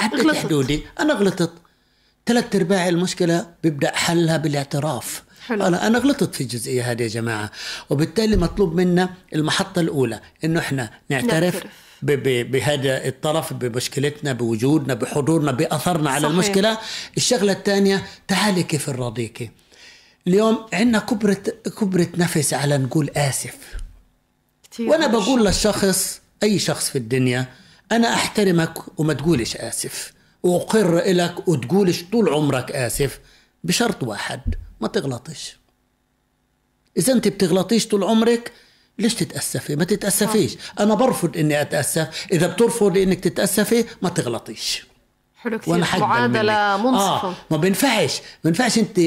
[0.00, 0.36] عدت.
[0.36, 0.82] حدودي.
[1.00, 1.52] أنا غلطت
[2.26, 5.22] ثلاث أرباع المشكلة بيبدأ حلها بالاعتراف.
[5.46, 5.66] حلو.
[5.66, 7.50] أنا أنا غلطت في الجزئيه هذه يا جماعة.
[7.90, 11.62] وبالتالي مطلوب منا المحطة الأولى إنه إحنا نعترف
[12.02, 16.32] بهذا الطرف بمشكلتنا بوجودنا بحضورنا بأثرنا على صحيح.
[16.34, 16.78] المشكلة.
[17.16, 19.50] الشغلة الثانية تعالي كيف نراضيكي
[20.26, 21.42] اليوم عندنا كبرة
[21.80, 23.56] كبرة نفس على نقول آسف.
[24.62, 24.88] كتير.
[24.88, 27.46] وأنا بقول للشخص أي شخص في الدنيا
[27.92, 30.12] أنا أحترمك وما تقولش آسف.
[30.42, 33.20] واقر لك وتقولش طول عمرك آسف
[33.64, 34.40] بشرط واحد
[34.80, 35.56] ما تغلطش.
[36.96, 38.52] إذا أنت بتغلطيش طول عمرك
[38.98, 40.56] ليش تتأسفي؟ ما تتأسفيش.
[40.80, 42.26] أنا برفض إني أتأسف.
[42.32, 44.86] إذا بترفضي إنك تتأسفي ما تغلطيش.
[45.36, 45.78] حلو كثير.
[45.98, 46.86] معادلة منك.
[46.86, 47.28] منصفة.
[47.28, 48.18] آه ما بينفعش.
[48.18, 49.00] ما بينفعش أنت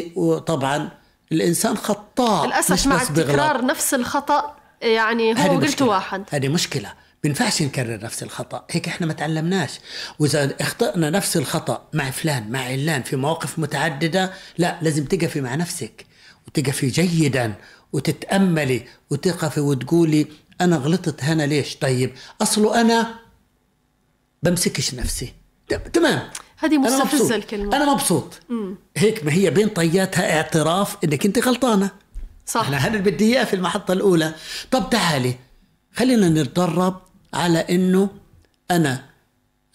[0.47, 0.89] طبعا
[1.32, 3.03] الإنسان خطاء للأسف مش مع.
[3.03, 5.82] تكرار نفس الخطأ يعني هو قلت.
[5.82, 6.23] واحد.
[6.30, 6.93] هذه مشكلة.
[7.24, 8.65] بينفعش نكرر نفس الخطأ.
[8.72, 9.72] هيك إحنا ما تعلمناش.
[10.20, 15.55] وإذا أخطأنا نفس الخطأ مع فلان مع علان في مواقف متعددة لا لازم تقفي مع
[15.55, 16.05] نفسك
[16.47, 17.53] وتقفي جيدا
[17.93, 20.28] وتتأملي وتقفي وتقولي
[20.61, 23.15] أنا غلطت هنا ليش؟ طيب أصله أنا
[24.43, 25.34] بمسكش نفسي.
[25.93, 27.32] تمام؟ هذه مبسوط.
[27.32, 27.78] الكلمة.
[27.78, 28.39] أنا مبسوط.
[28.97, 31.91] هيك ما هي بين طياتها اعتراف إنك أنت غلطانة.
[32.45, 32.61] صح.
[32.61, 34.34] إحنا هذا بدي إياه في المحطة الأولى.
[34.72, 35.36] طب تعالي
[35.93, 37.01] خلينا نتدرب
[37.34, 38.09] على إنه
[38.71, 39.03] أنا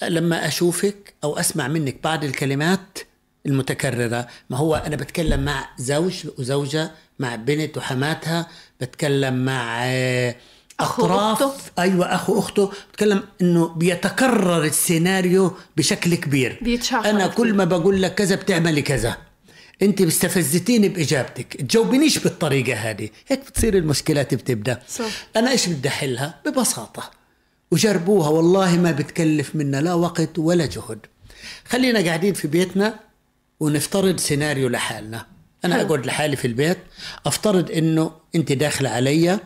[0.02, 2.98] لما أشوفك أو أسمع منك بعض الكلمات
[3.46, 8.46] المتكررة ما هو أنا بتكلم مع زوج وزوجة مع بنت وحماتها
[8.80, 10.36] بتكلم مع آه،
[10.80, 11.82] أخو أطراف أخته.
[11.82, 16.52] أيوة أخو أخته بتكلم إنه بيتكرر السيناريو بشكل كبير.
[16.52, 17.26] كتير.
[17.28, 19.16] كل ما بقول لك كذا بتعملي كذا.
[19.82, 21.56] أنت بستفزتيني بإجابتك.
[21.56, 23.08] تجاوبنيش بالطريقة هذه.
[23.28, 24.82] هيك بتصير المشكلات بتبدأ.
[24.88, 25.04] صح.
[25.36, 27.21] أنا إيش بدي أحلها؟ ببساطة.
[27.72, 30.98] وجربوها والله ما بتكلف منا لا وقت ولا جهد.
[31.64, 32.94] خلينا قاعدين في بيتنا
[33.60, 35.26] ونفترض سيناريو لحالنا.
[35.64, 35.86] أنا حلو.
[35.86, 36.78] أقعد لحالي في البيت
[37.26, 39.38] أفترض إنه أنت داخلة علي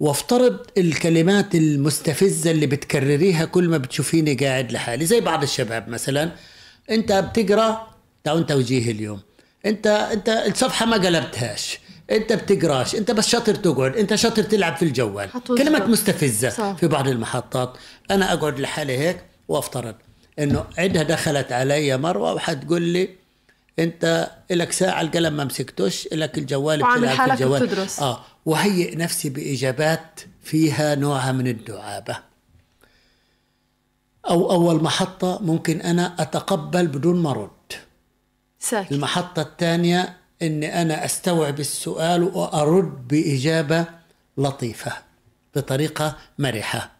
[0.00, 5.06] وافترض الكلمات المستفزة اللي بتكرريها كل ما بتشوفيني قاعد لحالي.
[5.06, 6.32] زي بعض الشباب مثلا
[6.90, 7.94] أنت بتقرأ
[8.24, 9.20] تعال توجيه اليوم.
[9.66, 11.78] انت أنت الصفحة ما قلبتهاش.
[12.10, 15.30] انت بتقراش انت بس شاطر تقعد انت شاطر تلعب في الجوال.
[15.58, 16.76] كلمات مستفزة صح.
[16.76, 17.76] في بعض المحطات
[18.10, 19.94] أنا أقعد لحالي هيك وأفترض
[20.38, 23.08] إنه عندها دخلت علي مروة وحتقول لي
[23.78, 28.00] أنت لك ساعة القلم ما مسكتوش لك الجوال بتلعب في حالك الجوال بتدرس.
[28.00, 32.16] آه وهيئ نفسي بإجابات فيها نوعها من الدعابه
[34.30, 37.50] أو أول محطة ممكن أنا أتقبل بدون ما أرد
[38.58, 39.42] ساكت المحطة
[40.44, 43.84] الثانية أني أنا أستوعب السؤال وأرد بإجابة
[44.38, 44.92] لطيفة
[45.56, 46.94] بطريقة مرحة.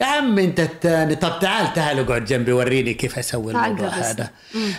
[0.00, 1.16] يا عم أنت الثاني.
[1.16, 3.88] طب تعال تعال اقعد جنبي وريني كيف أسوي الموضوع.
[3.88, 4.30] هذا.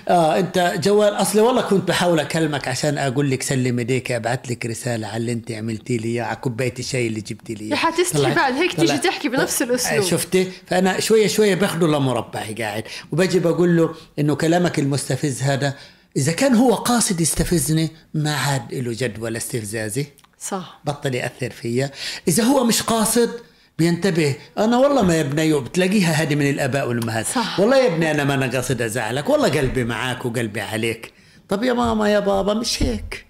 [0.07, 4.65] آه أنت جوال اصلي والله كنت بحاول أكلمك عشان أقول لك سلم إيديك أبعث لك
[4.65, 7.75] رسالة على اللي أنت عملتي لي اياه على كوباية الشاي اللي جبتي لي إياه.
[7.75, 10.03] حتستحي بعد هيك تيجي تحكي بنفس الأسلوب.
[10.03, 12.83] شفتي؟ فأنا شوية شوية باخده لمربعي قاعد.
[13.11, 15.73] وبجي بقول له إنه كلامك المستفز هذا
[16.17, 20.05] إذا كان هو قاصد يستفزني ما عاد له جد ولا استفزازي.
[20.39, 20.79] صح.
[20.85, 21.91] بطل يأثر فيا.
[22.27, 23.29] إذا هو مش قاصد
[23.77, 27.25] بينتبه أنا والله ما يا بني بتلاقيها هذه من الآباء والأمهات.
[27.25, 27.59] صح.
[27.59, 31.13] والله يا ابني أنا ما أنا قاصد أزعلك والله قلبي معاك وقلبي عليك.
[31.49, 33.25] طب يا ماما يا بابا مش هيك؟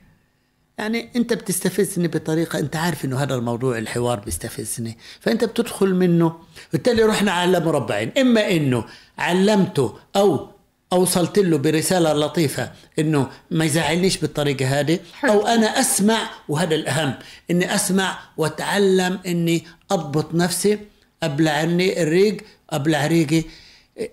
[0.78, 4.98] يعني أنت بتستفزني بطريقة أنت عارف إنه هذا الموضوع الحوار بيستفزني.
[5.20, 6.36] فأنت بتدخل منه.
[6.74, 8.86] بالتالي رحنا على مربعين إما إنه
[9.18, 10.57] علمته أو
[10.94, 15.00] أوصلت له برسالة لطيفة إنه ما يزعلنيش بالطريقة هذه.
[15.24, 17.14] أو أنا أسمع وهذا الأهم
[17.52, 20.80] إني أسمع وأتعلم إني أضبط نفسي
[21.24, 22.38] أبلع عني الريق
[22.70, 23.44] أبلع ريقي.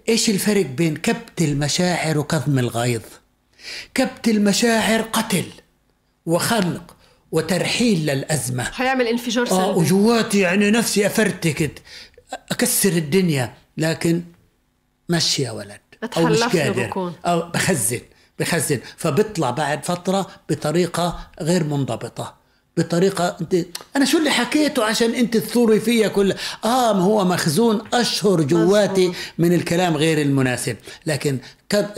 [0.08, 3.02] إيش الفرق بين كبت المشاعر وكظم الغيظ؟
[3.94, 5.44] كبت المشاعر قتل
[6.26, 6.96] وخنق
[7.32, 8.64] وترحيل للأزمة.
[8.64, 9.78] حيعمل انفجار آه سلبي.
[9.80, 11.82] وجواتي يعني نفسي أفرتكت
[12.50, 14.22] أكسر الدنيا لكن
[15.08, 15.80] مشي يا ولد.
[16.16, 17.12] أو مش قادر بكون.
[17.26, 18.00] أو بخزن
[18.38, 22.34] بخزن فبيطلع بعد فترة بطريقة غير منضبطة
[22.76, 23.56] بطريقة أنت
[23.96, 26.32] أنا شو اللي حكيته عشان أنت تثوري فيا كل
[26.64, 29.12] آه ما هو مخزون أشهر جواتي.
[29.38, 30.76] من الكلام غير المناسب
[31.06, 31.38] لكن.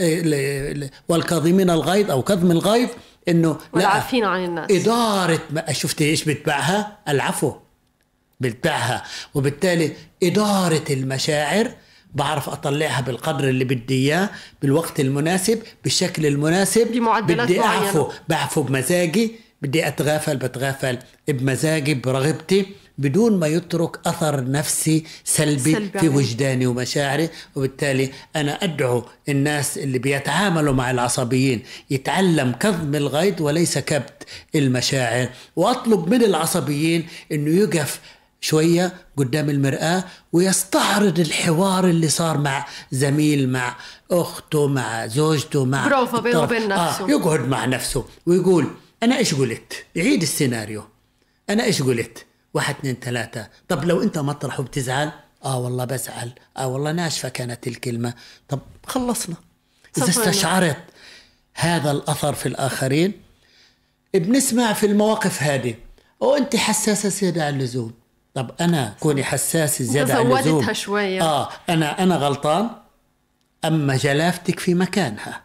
[0.01, 2.89] ل- ل- والكاظمين الغيظ أو كظم الغيظ
[3.29, 7.53] إنه لا والعافين عن الناس إدارة ما شفتي إيش بتبعها؟ العفو
[8.39, 9.03] بتبعها
[9.33, 9.91] وبالتالي
[10.23, 11.71] إدارة المشاعر
[12.15, 14.29] بعرف أطلعها بالقدر اللي بدي إياه
[14.61, 17.85] بالوقت المناسب بالشكل المناسب بمعدلات بدي معينة.
[17.85, 19.31] أعفو بعفو بمزاجي
[19.61, 20.97] بدي أتغافل بتغافل
[21.27, 22.65] بمزاجي برغبتي
[22.97, 26.09] بدون ما يترك أثر نفسي سلبي, سلبي في.
[26.09, 34.23] وجداني ومشاعري وبالتالي أنا أدعو الناس اللي بيتعاملوا مع العصبيين يتعلم كظم الغيظ وليس كبت
[34.55, 37.99] المشاعر وأطلب من العصبيين أنه يقف
[38.47, 43.75] شوية قدام المرآة ويستعرض الحوار اللي صار مع زميل مع
[44.11, 46.39] أخته مع زوجته مع بروفا بينه.
[46.39, 47.05] وبين نفسه.
[47.05, 48.67] آه يقعد مع نفسه ويقول
[49.03, 50.83] أنا إيش قلت؟ يعيد السيناريو.
[51.49, 53.47] أنا إيش قلت؟ واحد اثنين ثلاثة.
[53.67, 55.11] طب لو أنت مطرح وبتزعل؟
[55.45, 56.31] آه والله بزعل.
[56.57, 58.13] آه والله ناشفة كانت الكلمة.
[58.49, 59.35] طب خلصنا.
[59.97, 60.09] إذا.
[60.09, 60.83] استشعرت
[61.53, 63.21] هذا الأثر في الآخرين
[64.13, 65.75] بنسمع في المواقف هذه.
[66.19, 68.06] وانت حساسة زيادة عن اللزوم.
[68.37, 70.73] طب أنا كوني حساسة زيادة عن اللزوم.
[70.73, 71.21] شوية.
[71.21, 72.69] آه أنا أنا غلطان؟
[73.65, 75.41] أما جلافتك في مكانها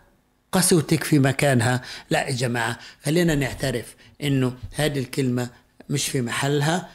[0.52, 5.48] قسوتك في مكانها؟ لا يا جماعة خلينا نعترف إنه هذه الكلمة
[5.90, 6.88] مش في محلها.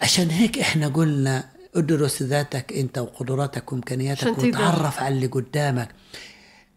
[0.00, 1.44] عشان هيك إحنا قلنا
[1.76, 4.38] ادرس ذاتك أنت وقدراتك وإمكانياتك.
[4.38, 5.88] وتعرف على اللي قدامك.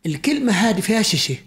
[0.06, 1.40] الكلمة هذه فيها شيء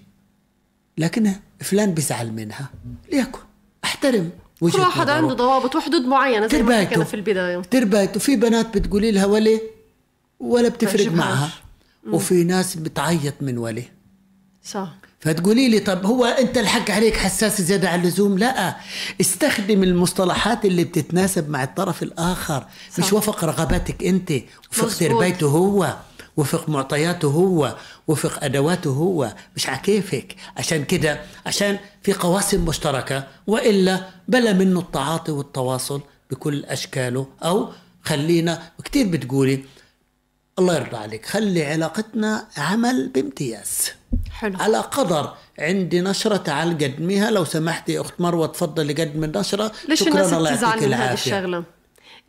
[0.98, 2.70] لكن فلان بيزعل منها.
[3.12, 3.38] ليكن
[3.84, 4.30] أحترم.
[4.60, 5.08] كل واحد.
[5.10, 6.80] عنده ضوابط وحدود معينة زي ما.
[6.80, 9.60] حكينا في البداية تربايته في بنات بتقولي لها ولي
[10.40, 11.12] ولا بتفرق.
[11.12, 11.50] معها
[12.12, 13.84] وفي ناس بتعيط من ولي
[14.64, 14.88] صح
[15.20, 18.76] فتقولي لي طب هو أنت الحق عليك حساس زيادة عن اللزوم لا
[19.20, 22.98] استخدم المصطلحات اللي بتتناسب مع الطرف الآخر صح.
[22.98, 24.32] مش وفق رغباتك أنت
[24.72, 24.98] وفق.
[24.98, 25.96] تربيته هو
[26.36, 27.74] وفق معطياته هو
[28.08, 29.34] وفق أدواته هو.
[29.56, 36.64] مش على كيفك؟ عشان كده عشان في قواسم مشتركة وإلا بلا منه التعاطي والتواصل بكل
[36.64, 37.26] أشكاله.
[37.42, 37.68] أو
[38.02, 39.64] خلينا كتير بتقولي
[40.58, 43.90] الله يرضى عليك خلي علاقتنا عمل بامتياز.
[44.30, 44.58] حلو.
[44.58, 50.12] على قدر عندي نشرة تعال قدميها لو سمحتي أخت مروة تفضلي قدم النشرة ليش شكرا
[50.12, 51.12] الناس الله يعطيك العافية.
[51.14, 51.64] الشغلة؟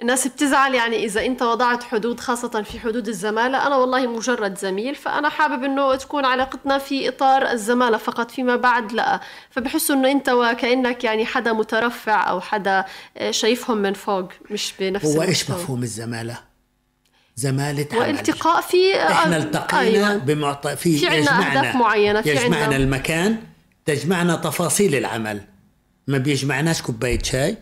[0.01, 3.67] الناس بتزعل يعني إذا أنت وضعت حدود خاصة في حدود الزمالة.
[3.67, 8.91] أنا والله مجرد زميل فأنا حابب أنه تكون علاقتنا في إطار الزمالة فقط فيما بعد
[8.91, 9.19] لا.
[9.49, 12.85] فبحسوا أنه أنت وكأنك يعني حدا مترفع أو حدا
[13.17, 15.55] آه، شايفهم من فوق مش بنفس هو إيش المستوى.
[15.55, 16.37] مفهوم الزمالة؟
[17.35, 18.01] زمالة عمل.
[18.01, 20.17] والتقاء في إحنا آه، التقينا أيوة.
[20.17, 23.37] بمعطى في, في عنا يجمعنا أهداف معينة، في يجمعنا عنا- المكان
[23.85, 25.41] تجمعنا تفاصيل العمل.
[26.07, 27.57] ما بيجمعناش كوباية شاي.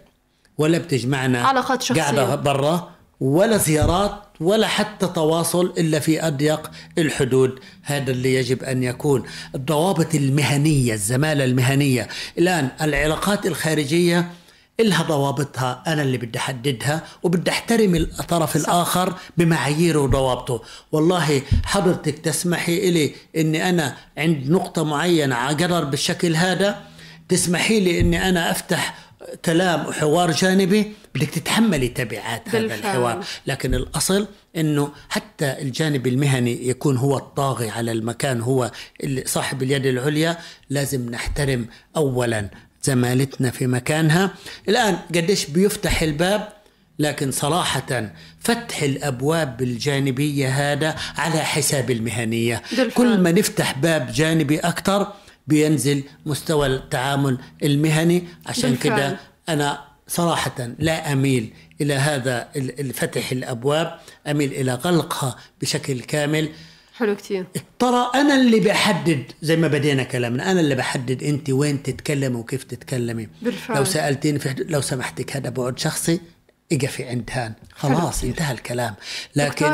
[0.58, 2.02] ولا بتجمعنا علاقات شخصية.
[2.02, 2.90] قاعدة برا
[3.20, 7.60] ولا زيارات ولا حتى تواصل إلا في أضيق الحدود.
[7.84, 9.24] هذا اللي يجب أن يكون.
[9.56, 12.08] الضوابط المهنية الزمالة المهنية.
[12.38, 14.32] الآن العلاقات الخارجية
[14.80, 15.84] إلها ضوابطها.
[15.88, 20.62] أنا اللي بدي أحددها وبدي أحترم الطرف الآخر بمعاييره وضوابطه.
[20.92, 26.82] والله حضرتك تسمحي إلي أني أنا عند نقطة معينة عقرر بالشكل هذا؟
[27.30, 28.96] تسمحي لي أني أنا أفتح
[29.46, 32.80] كلام وحوار جانبي بدك تتحملي تبعات هذا بالفعل.
[32.80, 33.26] الحوار.
[33.48, 38.72] لكن الأصل أنه حتى الجانب المهني يكون هو الطاغي على المكان هو
[39.26, 40.38] صاحب اليد العليا.
[40.70, 41.66] لازم نحترم
[41.98, 42.50] أولا
[42.84, 44.34] زمالتنا في مكانها.
[44.70, 46.50] الآن قديش بيفتح الباب؟
[47.00, 52.62] لكن صراحة فتح الأبواب الجانبية هذا على حساب المهنية.
[52.70, 52.90] بالفعل.
[52.90, 55.14] كل ما نفتح باب جانبي أكثر
[55.48, 58.24] بينزل مستوى التعامل المهني.
[58.46, 58.76] عشان.
[58.76, 59.20] كده
[59.50, 66.50] أنا صراحة لا أميل إلى هذا ال- الفتح الأبواب أميل إلى غلقها بشكل كامل.
[66.98, 67.46] حلو كتير.
[67.80, 72.64] ترى أنا اللي بحدد زي ما بدينا كلامنا أنا اللي بحدد أنت وين تتكلمي وكيف
[72.64, 73.28] تتكلمي.
[73.42, 73.78] بالفعل.
[73.78, 73.86] لو
[74.50, 76.20] حدود- لو سمحتك هذا بعد شخصي
[76.72, 78.96] اقفي عند هان خلاص انتهى الكلام.
[79.36, 79.66] لكن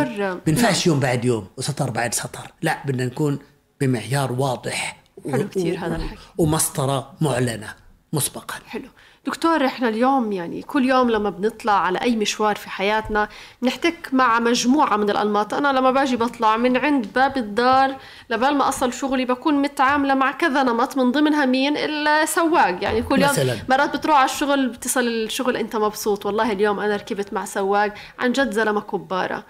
[0.48, 2.52] بنفعش يوم بعد يوم وسطر بعد سطر.
[2.62, 3.40] لا بدنا نكون
[3.82, 5.00] بمعيار واضح.
[5.32, 6.18] حلو و- هذا الحكي.
[6.38, 7.74] ومسطرة معلنة
[8.14, 8.56] مسبقا.
[8.68, 8.88] حلو.
[9.26, 13.30] دكتور إحنا اليوم يعني كل يوم لما بنطلع على أي مشوار في حياتنا
[13.62, 17.96] بنحتك مع مجموعة من الانماط أنا لما باجي بطلع من عند باب الدار
[18.30, 22.78] لبال ما أصل شغلي بكون متعاملة مع كذا نمط من ضمنها مين؟ السواق.
[22.84, 23.56] يعني كل يوم مثلاً.
[23.70, 26.26] مرات بتروح على الشغل بتصل الشغل أنت مبسوط.
[26.26, 29.44] والله اليوم أنا ركبت مع سواق عن جد زلمة كبارة.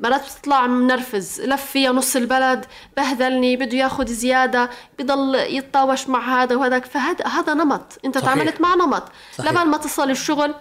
[0.00, 2.66] مرات بتطلع منرفز لف فيها نص البلد
[2.96, 6.84] بهدلني بده ياخذ زيادة بضل يتطاوش مع هذا وهذاك.
[6.84, 7.98] فهذا هذا نمط.
[8.04, 8.34] انت صحيح.
[8.34, 9.04] تعاملت مع نمط.
[9.38, 9.52] صحيح.
[9.52, 10.54] لبال ما تصل الشغل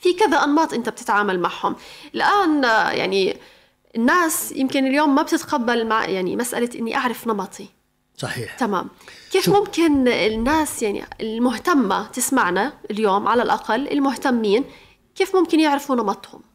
[0.00, 1.76] في كذا أنماط انت بتتعامل معهم.
[2.14, 2.64] الآن
[2.98, 3.36] يعني
[3.96, 7.68] الناس يمكن اليوم ما بتتقبل مع يعني مسألة إني أعرف نمطي.
[8.16, 8.56] صحيح.
[8.56, 8.88] تمام.
[9.32, 9.56] كيف شوف.
[9.56, 14.64] ممكن الناس يعني المهتمة تسمعنا اليوم على الأقل المهتمين
[15.14, 16.51] كيف ممكن يعرفوا نمطهم؟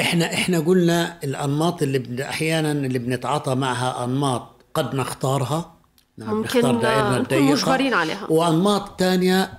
[0.00, 5.72] إحنا إحنا قلنا الأنماط اللي أحيانا اللي بنتعاطى معها أنماط قد نختارها.
[6.18, 8.26] ممكن، نختار دائرنا نكون الضيقة مجبرين عليها.
[8.28, 9.52] وأنماط تانية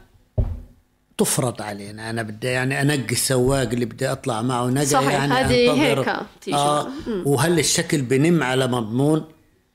[1.17, 2.09] تفرض علينا.
[2.09, 6.07] أنا بدي يعني أنقي السواق اللي بدي أطلع معه نقى صحيح، يعني هذه هيك.
[6.53, 6.87] آه
[7.25, 9.25] وهل الشكل بنم على مضمون؟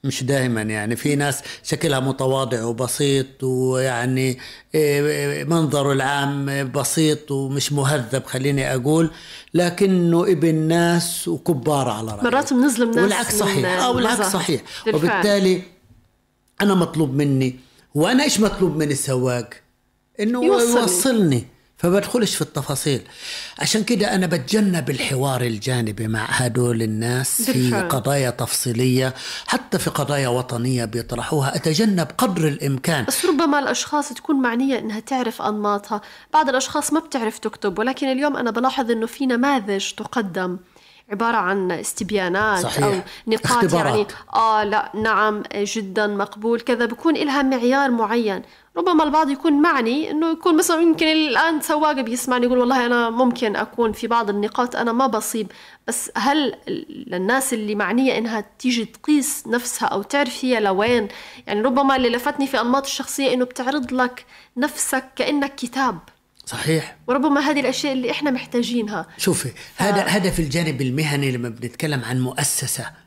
[0.04, 0.96] مش دائما يعني.
[0.96, 4.38] في ناس شكلها متواضع وبسيط ويعني
[4.74, 9.10] إيه، منظره العام بسيط ومش مهذب خليني أقول
[9.54, 13.82] لكنه ابن ناس وكبار على رأيه مرات بنظلم ناس والعكس صحيح.
[13.82, 14.26] آه والعكس.
[14.32, 14.62] صحيح.
[14.86, 14.94] بالفعل.
[15.10, 15.62] وبالتالي
[16.60, 17.56] أنا مطلوب مني.
[17.94, 19.50] وأنا إيش مطلوب من السواق؟
[20.20, 20.80] إنه يوصلني.
[20.80, 21.46] يوصلني.
[21.82, 23.00] فبدخلش في التفاصيل.
[23.58, 27.72] عشان كده أنا بتجنب الحوار الجانبي مع هدول الناس في.
[27.80, 29.14] قضايا تفصيلية
[29.46, 31.56] حتى في قضايا وطنية بيطرحوها.
[31.56, 33.04] أتجنب قدر الإمكان.
[33.04, 36.00] بس ربما الأشخاص تكون معنية إنها تعرف أنماطها.
[36.32, 40.58] بعض الأشخاص ما بتعرف تكتب ولكن اليوم أنا بلاحظ إنه في نماذج تقدم.
[41.12, 42.84] عبارة عن استبيانات صحيح.
[42.84, 42.92] أو
[43.26, 43.94] نقاط اختبارات.
[43.94, 48.42] يعني آه لا نعم جدا مقبول كذا بكون إلها معيار معين
[48.76, 53.56] ربما البعض يكون معني إنه يكون مثلا يمكن الآن سواق بيسمعني يقول والله أنا ممكن
[53.56, 55.52] أكون في بعض النقاط أنا ما بصيب
[55.88, 56.54] بس هل
[57.06, 61.08] للناس اللي معنية إنها تيجي تقيس نفسها أو تعرف هي لوين
[61.46, 65.98] يعني ربما اللي لفتني في أنماط الشخصية إنه بتعرض لك نفسك كأنك كتاب
[66.46, 66.96] صحيح.
[67.06, 69.06] وربما هذه الأشياء اللي إحنا محتاجينها.
[69.18, 73.01] شوفي هذا هذا في الجانب المهني لما بنتكلم عن ب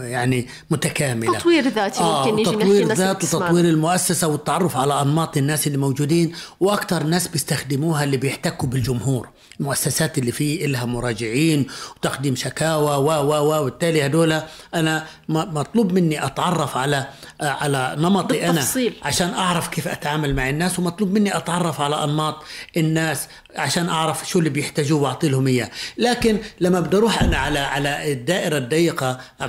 [0.00, 3.24] يعني متكاملة تطوير ذاتي ممكن نيجي تطوير ذات.
[3.24, 9.28] وتطوير المؤسسة والتعرف على أنماط الناس اللي موجودين وأكثر ناس بيستخدموها اللي بيحتكوا بالجمهور
[9.60, 11.66] المؤسسات اللي فيه إلها مراجعين
[11.96, 14.32] وتقديم شكاوى و و و وبالتالي هدول
[14.74, 17.06] أنا م- مطلوب مني أتعرف على
[17.40, 18.92] على نمطي أنا بالتفصيل.
[19.02, 22.36] عشان أعرف كيف أتعامل مع الناس ومطلوب مني أتعرف على أنماط
[22.76, 27.58] الناس عشان أعرف شو اللي بيحتاجوه وأعطي لهم إياه لكن لما بدي أروح أنا على
[27.58, 28.58] على الدائرة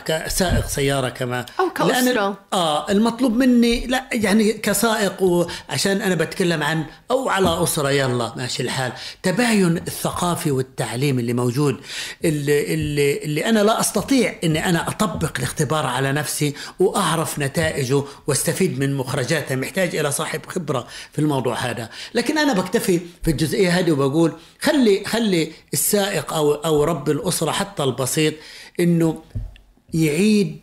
[0.05, 2.33] كسائق سيارة كما أو كأسرة.
[2.33, 8.33] لأن- آه المطلوب مني لا يعني كسائق وعشان أنا بتكلم عن أو على أسرة يلا
[8.35, 8.91] ماشي الحال.
[9.23, 11.77] تباين الثقافي والتعليم اللي موجود
[12.25, 18.79] اللي, اللي, اللي أنا لا أستطيع إني أنا أطبق الاختبار على نفسي وأعرف نتائجه واستفيد
[18.79, 19.55] من مخرجاته.
[19.55, 21.89] محتاج إلى صاحب خبرة في الموضوع هذا.
[22.13, 24.31] لكن أنا بكتفي في الجزئية هذه وبقول
[24.61, 28.33] خلي خلي السائق أو أو رب الأسرة حتى البسيط
[28.79, 29.23] إنه
[29.93, 30.59] يعيد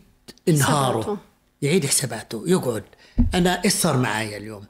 [0.49, 1.17] إنهاره حساباته.
[1.61, 2.83] يعيد حساباته يقعد.
[3.33, 4.65] أنا إيش صار معايا اليوم؟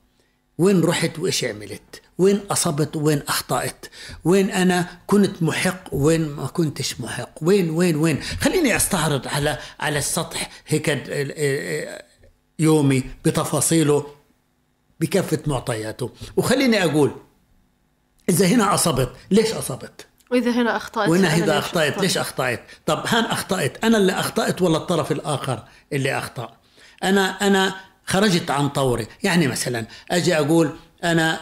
[0.58, 3.86] وين رحت وإيش عملت؟ وين أصبت؟ وين أخطأت؟
[4.24, 10.00] وين أنا كنت محق؟ وين ما كنتش محق؟ وين وين وين؟ خليني أستعرض على على
[10.00, 10.89] السطح هيك
[12.60, 14.08] يومي بتفاصيله
[15.00, 16.10] بكافة معطياته.
[16.38, 17.12] وخليني أقول
[18.30, 22.61] إذا هنا أصبت ليش أصبت؟ وإذا هنا أخطأت وهنا أنا إذا ليش أخطأت؟ ليش أخطأت؟
[22.86, 25.63] طب هان أخطأت؟ أنا اللي أخطأت ولا الطرف الآخر
[25.93, 26.57] اللي أخطأ؟
[27.03, 27.75] أنا أنا
[28.05, 29.07] خرجت عن طوري.
[29.23, 30.71] يعني مثلا أجي أقول
[31.03, 31.39] أنا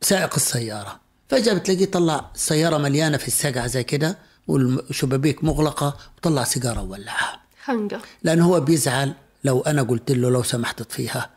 [0.00, 1.00] سائق السيارة.
[1.28, 8.00] فجأة بتلاقيه طلع السياره مليانة في السقعة زي كده والشبابيك مغلقة وطلع سيجارة وولعها خنقة.
[8.22, 11.30] لأنه هو بيزعل لو أنا قلت له لو سمحت اطفيها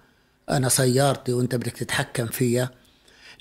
[0.50, 2.70] أنا سيارتي وأنت بدك تتحكم فيها.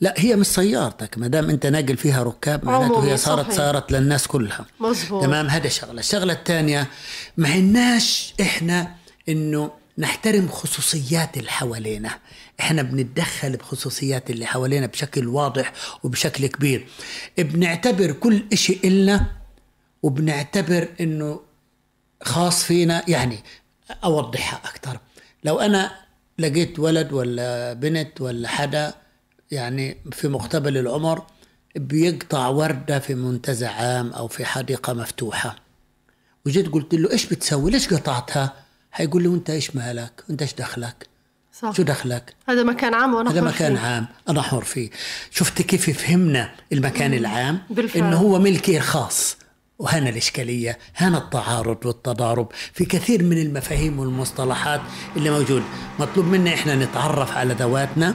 [0.01, 3.57] لا هي مش سيارتك ما دام أنت ناقل فيها ركاب معناته هي صارت صحيح.
[3.57, 4.67] صارت للناس كلها.
[4.81, 5.23] مزبوط.
[5.23, 6.01] تمام؟ هذا شغلة.
[6.01, 6.87] الشغلة الثانية
[7.37, 8.95] ما عندناش إحنا
[9.29, 12.19] إنه نحترم خصوصيات اللي حوالينا.
[12.61, 15.73] إحنا بنتدخل بخصوصيات اللي حوالينا بشكل واضح
[16.03, 16.87] وبشكل كبير.
[17.39, 19.27] بنعتبر كل إشي إلنا
[20.03, 21.41] وبنعتبر إنه
[22.23, 23.05] خاص فينا.
[23.09, 23.39] يعني
[24.05, 24.99] اوضحها أكثر
[25.45, 25.91] لو أنا
[26.39, 28.95] لقيت ولد ولا بنت ولا حدا
[29.51, 31.23] يعني في مقتبل العمر
[31.77, 35.57] بيقطع وردة في منتزه عام أو في حديقة مفتوحة.
[36.47, 38.53] وجيت قلت له إيش بتسوي؟ ليش قطعتها؟
[38.93, 41.09] حيقول لي وأنت إيش مالك؟ وأنت إيش دخلك؟
[41.53, 41.71] صح.
[41.71, 43.83] شو دخلك؟ هذا مكان عام وأنا هذا مكان فيه.
[43.83, 44.91] عام أنا حر فيه.
[45.31, 48.03] شفت كيف فهمنا المكان العام؟ بالفعل.
[48.03, 49.37] إنه هو ملكي الخاص.
[49.79, 54.81] وهنا الإشكالية هنا التعارض والتضارب في كثير من المفاهيم والمصطلحات
[55.17, 55.63] اللي موجود.
[55.99, 58.15] مطلوب منا إحنا نتعرف على ذواتنا.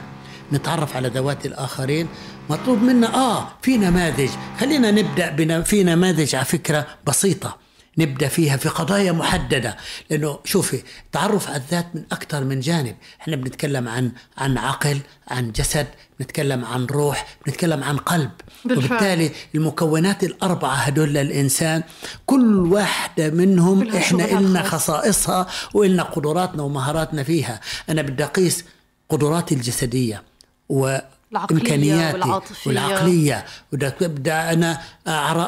[0.52, 2.08] نتعرف على ذوات الآخرين.
[2.50, 4.30] مطلوب منا آه في نماذج.
[4.60, 7.56] خلينا نبدأ بنا في نماذج على فكرة بسيطة
[7.98, 9.76] نبدأ فيها في قضايا محددة.
[10.10, 10.82] لأنه شوفي
[11.12, 12.96] تعرف على الذات من أكثر من جانب.
[13.20, 14.98] إحنا بنتكلم عن عن عقل
[15.28, 15.86] عن جسد
[16.20, 18.30] بنتكلم عن روح بنتكلم عن قلب.
[18.64, 18.86] بالفعل.
[18.86, 21.82] وبالتالي المكونات الأربعة هدول للإنسان
[22.26, 24.62] كل واحدة منهم إحنا إلنا.
[24.62, 27.60] خصائصها وإلنا قدراتنا ومهاراتنا فيها.
[27.88, 28.64] أنا بدي أقيس
[29.08, 30.29] قدراتي الجسدية.
[30.70, 32.70] وإمكانياتي والعاطفية.
[32.70, 33.44] والعقلية.
[33.72, 34.80] بدي بدي أنا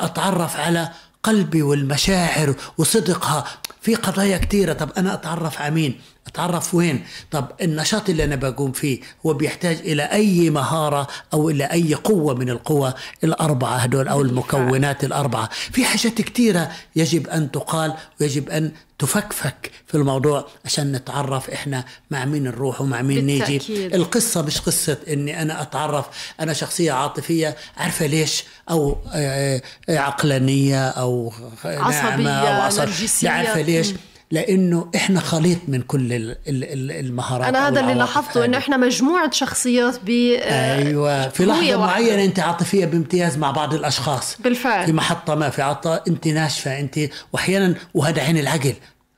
[0.05, 0.89] أتعرف على
[1.23, 3.45] قلبي والمشاعر وصدقها
[3.81, 8.73] في قضايا كثيرة طب أنا أتعرف على مين؟ أتعرف وين؟ طب النشاط اللي أنا بقوم
[8.73, 12.95] فيه هو بيحتاج إلى أي مهارة أو إلى أي قوة من القوى؟
[13.25, 15.49] الأربعة هدول أو المكونات الأربعة.
[15.73, 22.25] في حاجات كثيرة يجب أن تقال ويجب أن تفكفك في الموضوع عشان نتعرف إحنا مع
[22.25, 23.39] مين نروح ومع مين نيجي.
[23.59, 23.95] بالتأكيد.
[23.95, 26.07] القصة مش قصة إني أنا أتعرف
[26.41, 31.33] أنا شخصية عاطفية عارفة ليش؟ أو آه، آه، عقلانية أو
[31.65, 32.81] ناعمة عصبية، أو عصب.
[32.83, 33.29] نرجسية.
[33.29, 33.97] لا عارفة ليش؟ مم.
[34.33, 38.59] لأنه إحنا خليط من كل ال- ال- ال- المهارات أنا هذا اللي لاحظته إنه.
[38.59, 40.11] إحنا مجموعة شخصيات ب
[40.41, 41.77] آه، أيوه في قوية لحظه.
[41.77, 44.87] معينة أنت عاطفية بامتياز مع بعض الأشخاص بالفعل.
[44.87, 46.99] في محطة ما في عطاء أنت ناشفة أنت
[47.33, 48.75] وأحيانا وهذا عين العقل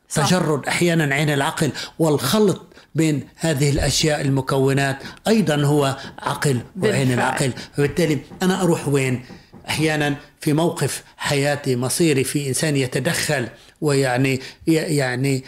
[0.09, 0.27] صح.
[0.29, 2.63] تجرد أحيانا عين العقل والخلط
[2.95, 4.99] بين هذه الأشياء المكونات
[5.29, 6.51] أيضا هو عقل
[6.83, 7.13] وعين بالفعل.
[7.15, 9.25] العقل فبالتالي أنا أروح وين
[9.69, 13.49] أحيانا في موقف حياتي مصيري في إنسان يتدخل
[13.81, 15.45] ويعني يعني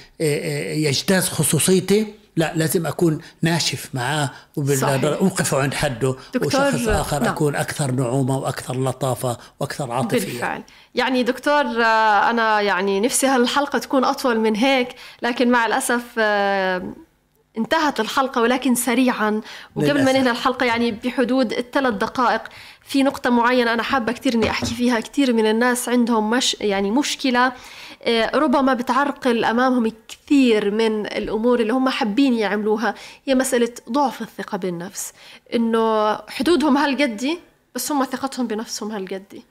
[0.89, 2.07] يجتاز خصوصيتي
[2.37, 4.31] لا لازم أكون ناشف معاه.
[4.59, 7.33] اوقفه عند حده دكتور، وشخص آخر نعم.
[7.33, 10.63] أكون أكثر نعومة وأكثر لطافة وأكثر عاطفية بالفعل
[10.95, 11.65] يعني دكتور
[12.31, 14.89] أنا يعني نفسي هالحلقة تكون أطول من هيك
[15.23, 16.93] لكن مع الأسف آه،
[17.59, 19.41] انتهت الحلقة ولكن سريعا
[19.77, 20.13] وقبل ما.
[20.13, 22.43] ننهي الحلقة يعني بحدود الثلاث دقائق
[22.87, 26.91] في نقطة معينة أنا حابة كثير إني أحكي فيها كثير من الناس عندهم مش يعني
[26.91, 27.53] مشكلة.
[28.03, 34.59] آه، ربما بتعرقل أمامهم كثير من الأمور اللي هم حابين يعملوها هي مسألة ضعف الثقة
[34.59, 35.13] بالنفس.
[35.55, 37.39] إنه حدودهم هالقدي
[37.75, 39.45] بس هم ثقتهم بنفسهم هالقدي.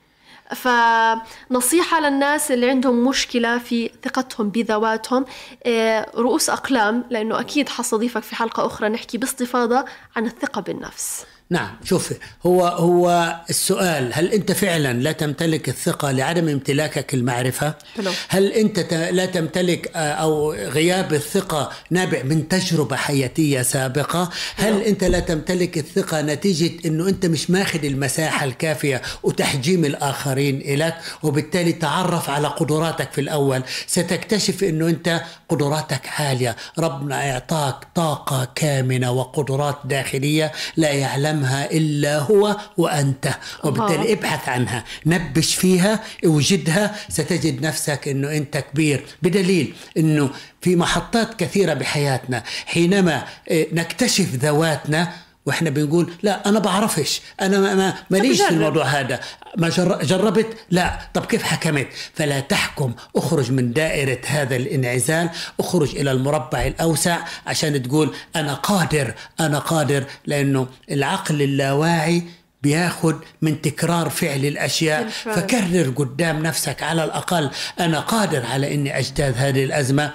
[0.56, 5.26] فنصيحة للناس اللي عندهم مشكلة في ثقتهم بذواتهم
[5.66, 11.26] آه، رؤوس أقلام لأنه أكيد حستضيفك في حلقة أخرى نحكي باستفاضة عن الثقة بالنفس.
[11.50, 12.14] نعم شوف
[12.46, 18.12] هو هو السؤال هل أنت فعلا لا تمتلك الثقة لعدم امتلاكك المعرفة؟ حلو.
[18.28, 25.04] هل أنت لا تمتلك آه، أو غياب الثقة نابع من تجربة حياتية سابقة؟ هل أنت
[25.04, 32.30] لا تمتلك الثقة نتيجة إنه أنت مش ماخذ المساحة الكافية وتحجيم الآخرين الك وبالتالي تعرف
[32.30, 36.56] على قدراتك في الأول ستكتشف إنه أنت قدراتك عالية.
[36.80, 43.30] ربنا أعطاك طاقة كامنة وقدرات داخلية لا يعلمها إلا هو وأنت.
[43.64, 44.14] وبالتالي.
[44.14, 46.96] ابحث عنها نبش فيها اوجدها.
[47.10, 49.06] ستجد نفسك إنه أنت كبير.
[49.22, 50.30] بدليل إنه
[50.62, 55.14] في محطات كثيرة بحياتنا حينما إيه، نكتشف ذواتنا
[55.46, 58.50] وإحنا بنقول لا أنا بعرفش أنا ما- ما ماليش في.
[58.50, 59.20] الموضوع هذا.
[59.58, 61.00] ما جر- جربت؟ لا.
[61.14, 65.30] طب كيف حكمت؟ فلا تحكم اخرج من دائرة هذا الانعزال
[65.60, 67.18] اخرج إلى المربع الأوسع
[67.48, 72.24] عشان تقول أنا قادر أنا قادر لأنه العقل اللاواعي
[72.62, 75.04] بياخد من تكرار فعل الأشياء.
[75.04, 75.36] بالفعل.
[75.36, 80.12] فكرر قدام نفسك على الأقل أنا قادر على إني اجتاز هذه الأزمة.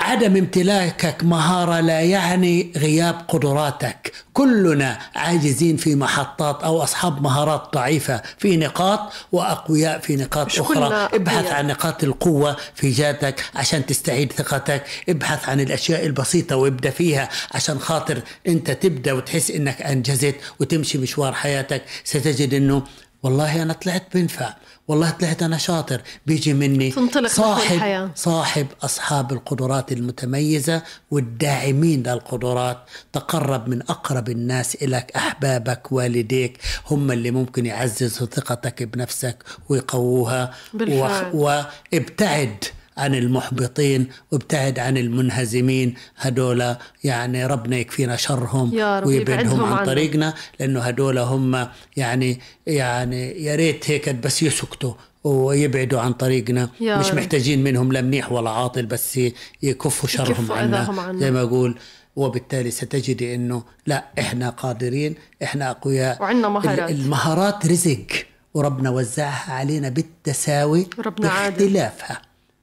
[0.00, 4.12] عدم امتلاكك مهارة لا يعني غياب قدراتك.
[4.32, 9.00] كلنا عاجزين في محطات أو أصحاب مهارات ضعيفة في نقاط
[9.32, 11.52] وأقوياء في نقاط كلنا ابحث.
[11.52, 14.84] عن نقاط القوة في ذاتك عشان تستعيد ثقتك.
[15.08, 21.32] ابحث عن الأشياء البسيطة وابدأ فيها عشان خاطر أنت تبدأ وتحس أنك أنجزت وتمشي مشوار
[21.32, 21.82] حياتك.
[22.04, 22.82] ستجد أنه
[23.22, 24.54] والله أنا طلعت بنفع
[24.88, 28.10] والله طلعت أنا شاطر بيجي مني تنطلق صاحب الحياة.
[28.14, 32.78] صاحب أصحاب القدرات المتميزة والداعمين للقدرات
[33.12, 36.58] تقرب من أقرب الناس إليك أحبابك والديك
[36.90, 39.36] هم اللي ممكن يعززوا ثقتك بنفسك
[39.68, 41.30] ويقووها بالفعل.
[41.34, 41.62] و-
[41.92, 42.64] وابتعد
[42.98, 46.74] عن المحبطين وابتعد عن المنهزمين هدول
[47.04, 49.86] يعني ربنا يكفينا شرهم يا رب ويبعدهم يبعدهم عن.
[49.86, 54.94] طريقنا لأنه هدول هم يعني يعني يا ريت هيك بس يسكتوا
[55.24, 57.14] ويبعدوا عن طريقنا مش رب.
[57.16, 59.20] محتاجين منهم لا منيح ولا عاطل بس
[59.62, 61.20] يكفوا شرهم عنا عنا.
[61.20, 61.78] زي ما أقول
[62.16, 66.90] وبالتالي ستجدي إنه لا إحنا قادرين إحنا أقوياء وعنا مهارات.
[66.90, 68.06] ال- المهارات رزق
[68.54, 71.88] وربنا وزعها علينا بالتساوي وربنا عادل.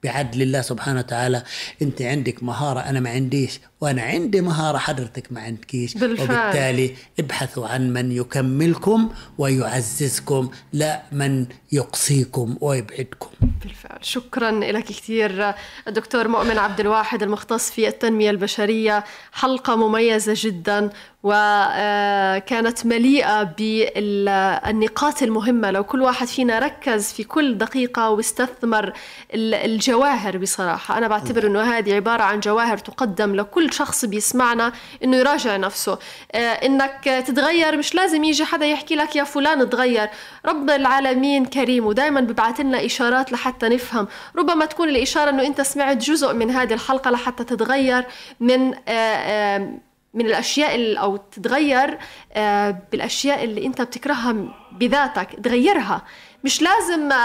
[0.05, 1.43] بعدل الله سبحانه وتعالى
[1.81, 5.93] أنت عندك مهارة أنا ما عنديش وأنا عندي مهارة حضرتك ما عندكيش.
[5.97, 6.25] بالفعل.
[6.25, 13.29] وبالتالي ابحثوا عن من يكملكم ويعززكم لا من يقصيكم ويبعدكم.
[13.63, 14.05] بالفعل.
[14.05, 15.53] شكرا لك كثير
[15.87, 19.03] الدكتور مؤمن عبد الواحد المختص في التنمية البشرية.
[19.31, 20.89] حلقة مميزة جدا
[21.27, 25.71] وكانت مليئة بالنقاط المهمة.
[25.71, 28.93] لو كل واحد فينا ركز في كل دقيقة واستثمر
[29.33, 34.71] ال- الجواهر بصراحة أنا بعتبر أنه هذه عبارة عن جواهر تقدم لكل شخص بيسمعنا
[35.03, 35.97] أنه يراجع نفسه.
[36.31, 40.09] آه، أنك تتغير مش لازم يجي حدا يحكي لك يا فلان تغير.
[40.45, 44.07] رب العالمين كريم ودائما ببعث لنا إشارات لحتى نفهم.
[44.35, 48.03] ربما تكون الإشارة أنه أنت سمعت جزء من هذه الحلقة لحتى تتغير
[48.39, 49.69] من آه، آه،
[50.15, 51.97] من الأشياء اللي أو تتغير
[52.33, 54.35] آه، بالأشياء اللي أنت بتكرهها
[54.71, 56.01] بذاتك تغيرها.
[56.43, 57.15] مش لازم آه،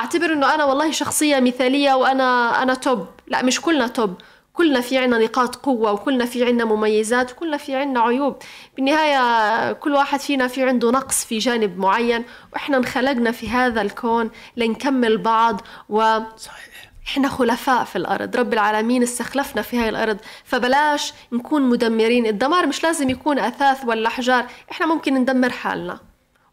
[0.00, 3.06] أعتبر إنه أنا والله شخصية مثالية وأنا أنا توب.
[3.26, 4.14] لا مش كلنا توب.
[4.52, 8.36] كلنا في عنا نقاط قوة وكلنا في عنا مميزات وكلنا في عنا عيوب.
[8.76, 12.24] بالنهاية كل واحد فينا في عنده نقص في جانب معين.
[12.52, 16.75] وإحنا انخلقنا في هذا الكون لنكمل بعض و صحيح.
[17.06, 22.82] إحنا خلفاء في الأرض رب العالمين استخلفنا في هاي الأرض فبلاش نكون مدمرين الدمار مش
[22.82, 26.00] لازم يكون أثاث ولا احجار إحنا ممكن ندمر حالنا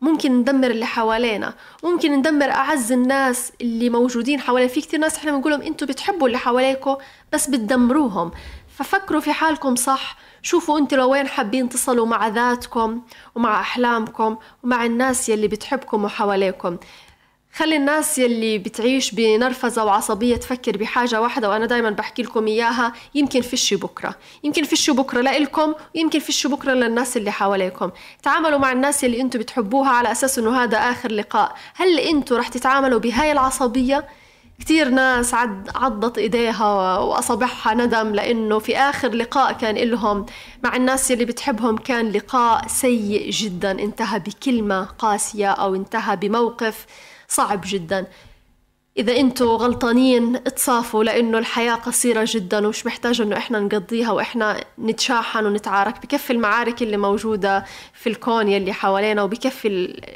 [0.01, 5.31] ممكن ندمر اللي حوالينا ممكن ندمر أعز الناس اللي موجودين حوالينا في كثير ناس إحنا
[5.31, 6.95] بنقول لهم أنتوا بتحبوا اللي حواليكم
[7.33, 8.31] بس بتدمروهم
[8.77, 13.01] ففكروا في حالكم صح شوفوا أنتوا لوين حابين تصلوا مع ذاتكم
[13.35, 16.77] ومع أحلامكم ومع الناس يلي بتحبكم وحواليكم.
[17.55, 23.41] خلي الناس يلي بتعيش بنرفزة وعصبية تفكر بحاجة واحدة وأنا دايما بحكي لكم إياها يمكن
[23.41, 24.15] فيش بكرة.
[24.43, 27.91] يمكن فيش بكرة لإلكم ويمكن فيش بكرة للناس اللي حواليكم.
[28.23, 31.55] تعاملوا مع الناس اللي أنتوا بتحبوها على أساس أنه هذا آخر لقاء.
[31.75, 34.05] هل أنتوا رح تتعاملوا بهاي العصبية؟
[34.59, 40.25] كتير ناس عد عضت إيديها وأصابعها ندم لإنه في آخر لقاء كان لهم
[40.63, 46.85] مع الناس اللي بتحبهم كان لقاء سيء جدا انتهى بكلمة قاسية أو انتهى بموقف.
[47.33, 48.07] صعب جدا.
[48.97, 55.45] إذا أنتوا غلطانين اتصافوا لأنه الحياة قصيرة جدا ومش محتاجة إنه إحنا نقضيها وإحنا نتشاحن
[55.45, 56.01] ونتعارك.
[56.01, 59.67] بكفي المعارك اللي موجودة في الكون يلي حوالينا وبكفي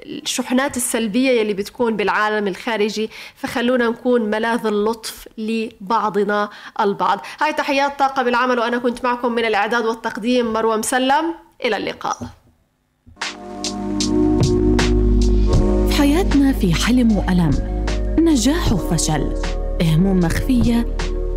[0.05, 3.09] الشحنات السلبية يلي بتكون بالعالم الخارجي.
[3.35, 6.49] فخلونا نكون ملاذ اللطف لبعضنا
[6.79, 7.25] البعض.
[7.41, 11.33] هاي تحيات طاقة بالعمل وأنا كنت معكم من الإعداد والتقديم مروة مسلم.
[11.65, 12.17] إلى اللقاء.
[15.97, 17.51] حياتنا في حلم وألم.
[18.19, 19.33] نجاح وفشل.
[19.83, 20.87] هموم مخفية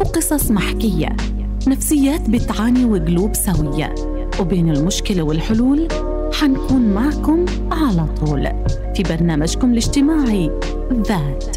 [0.01, 1.17] وقصص محكية.
[1.69, 3.95] نفسيات بتعاني وقلوب سوية.
[4.41, 5.89] وبين المشكلة والحلول
[6.33, 8.49] حنكون معكم على طول.
[8.97, 10.51] في برنامجكم الاجتماعي
[10.93, 11.57] ذات.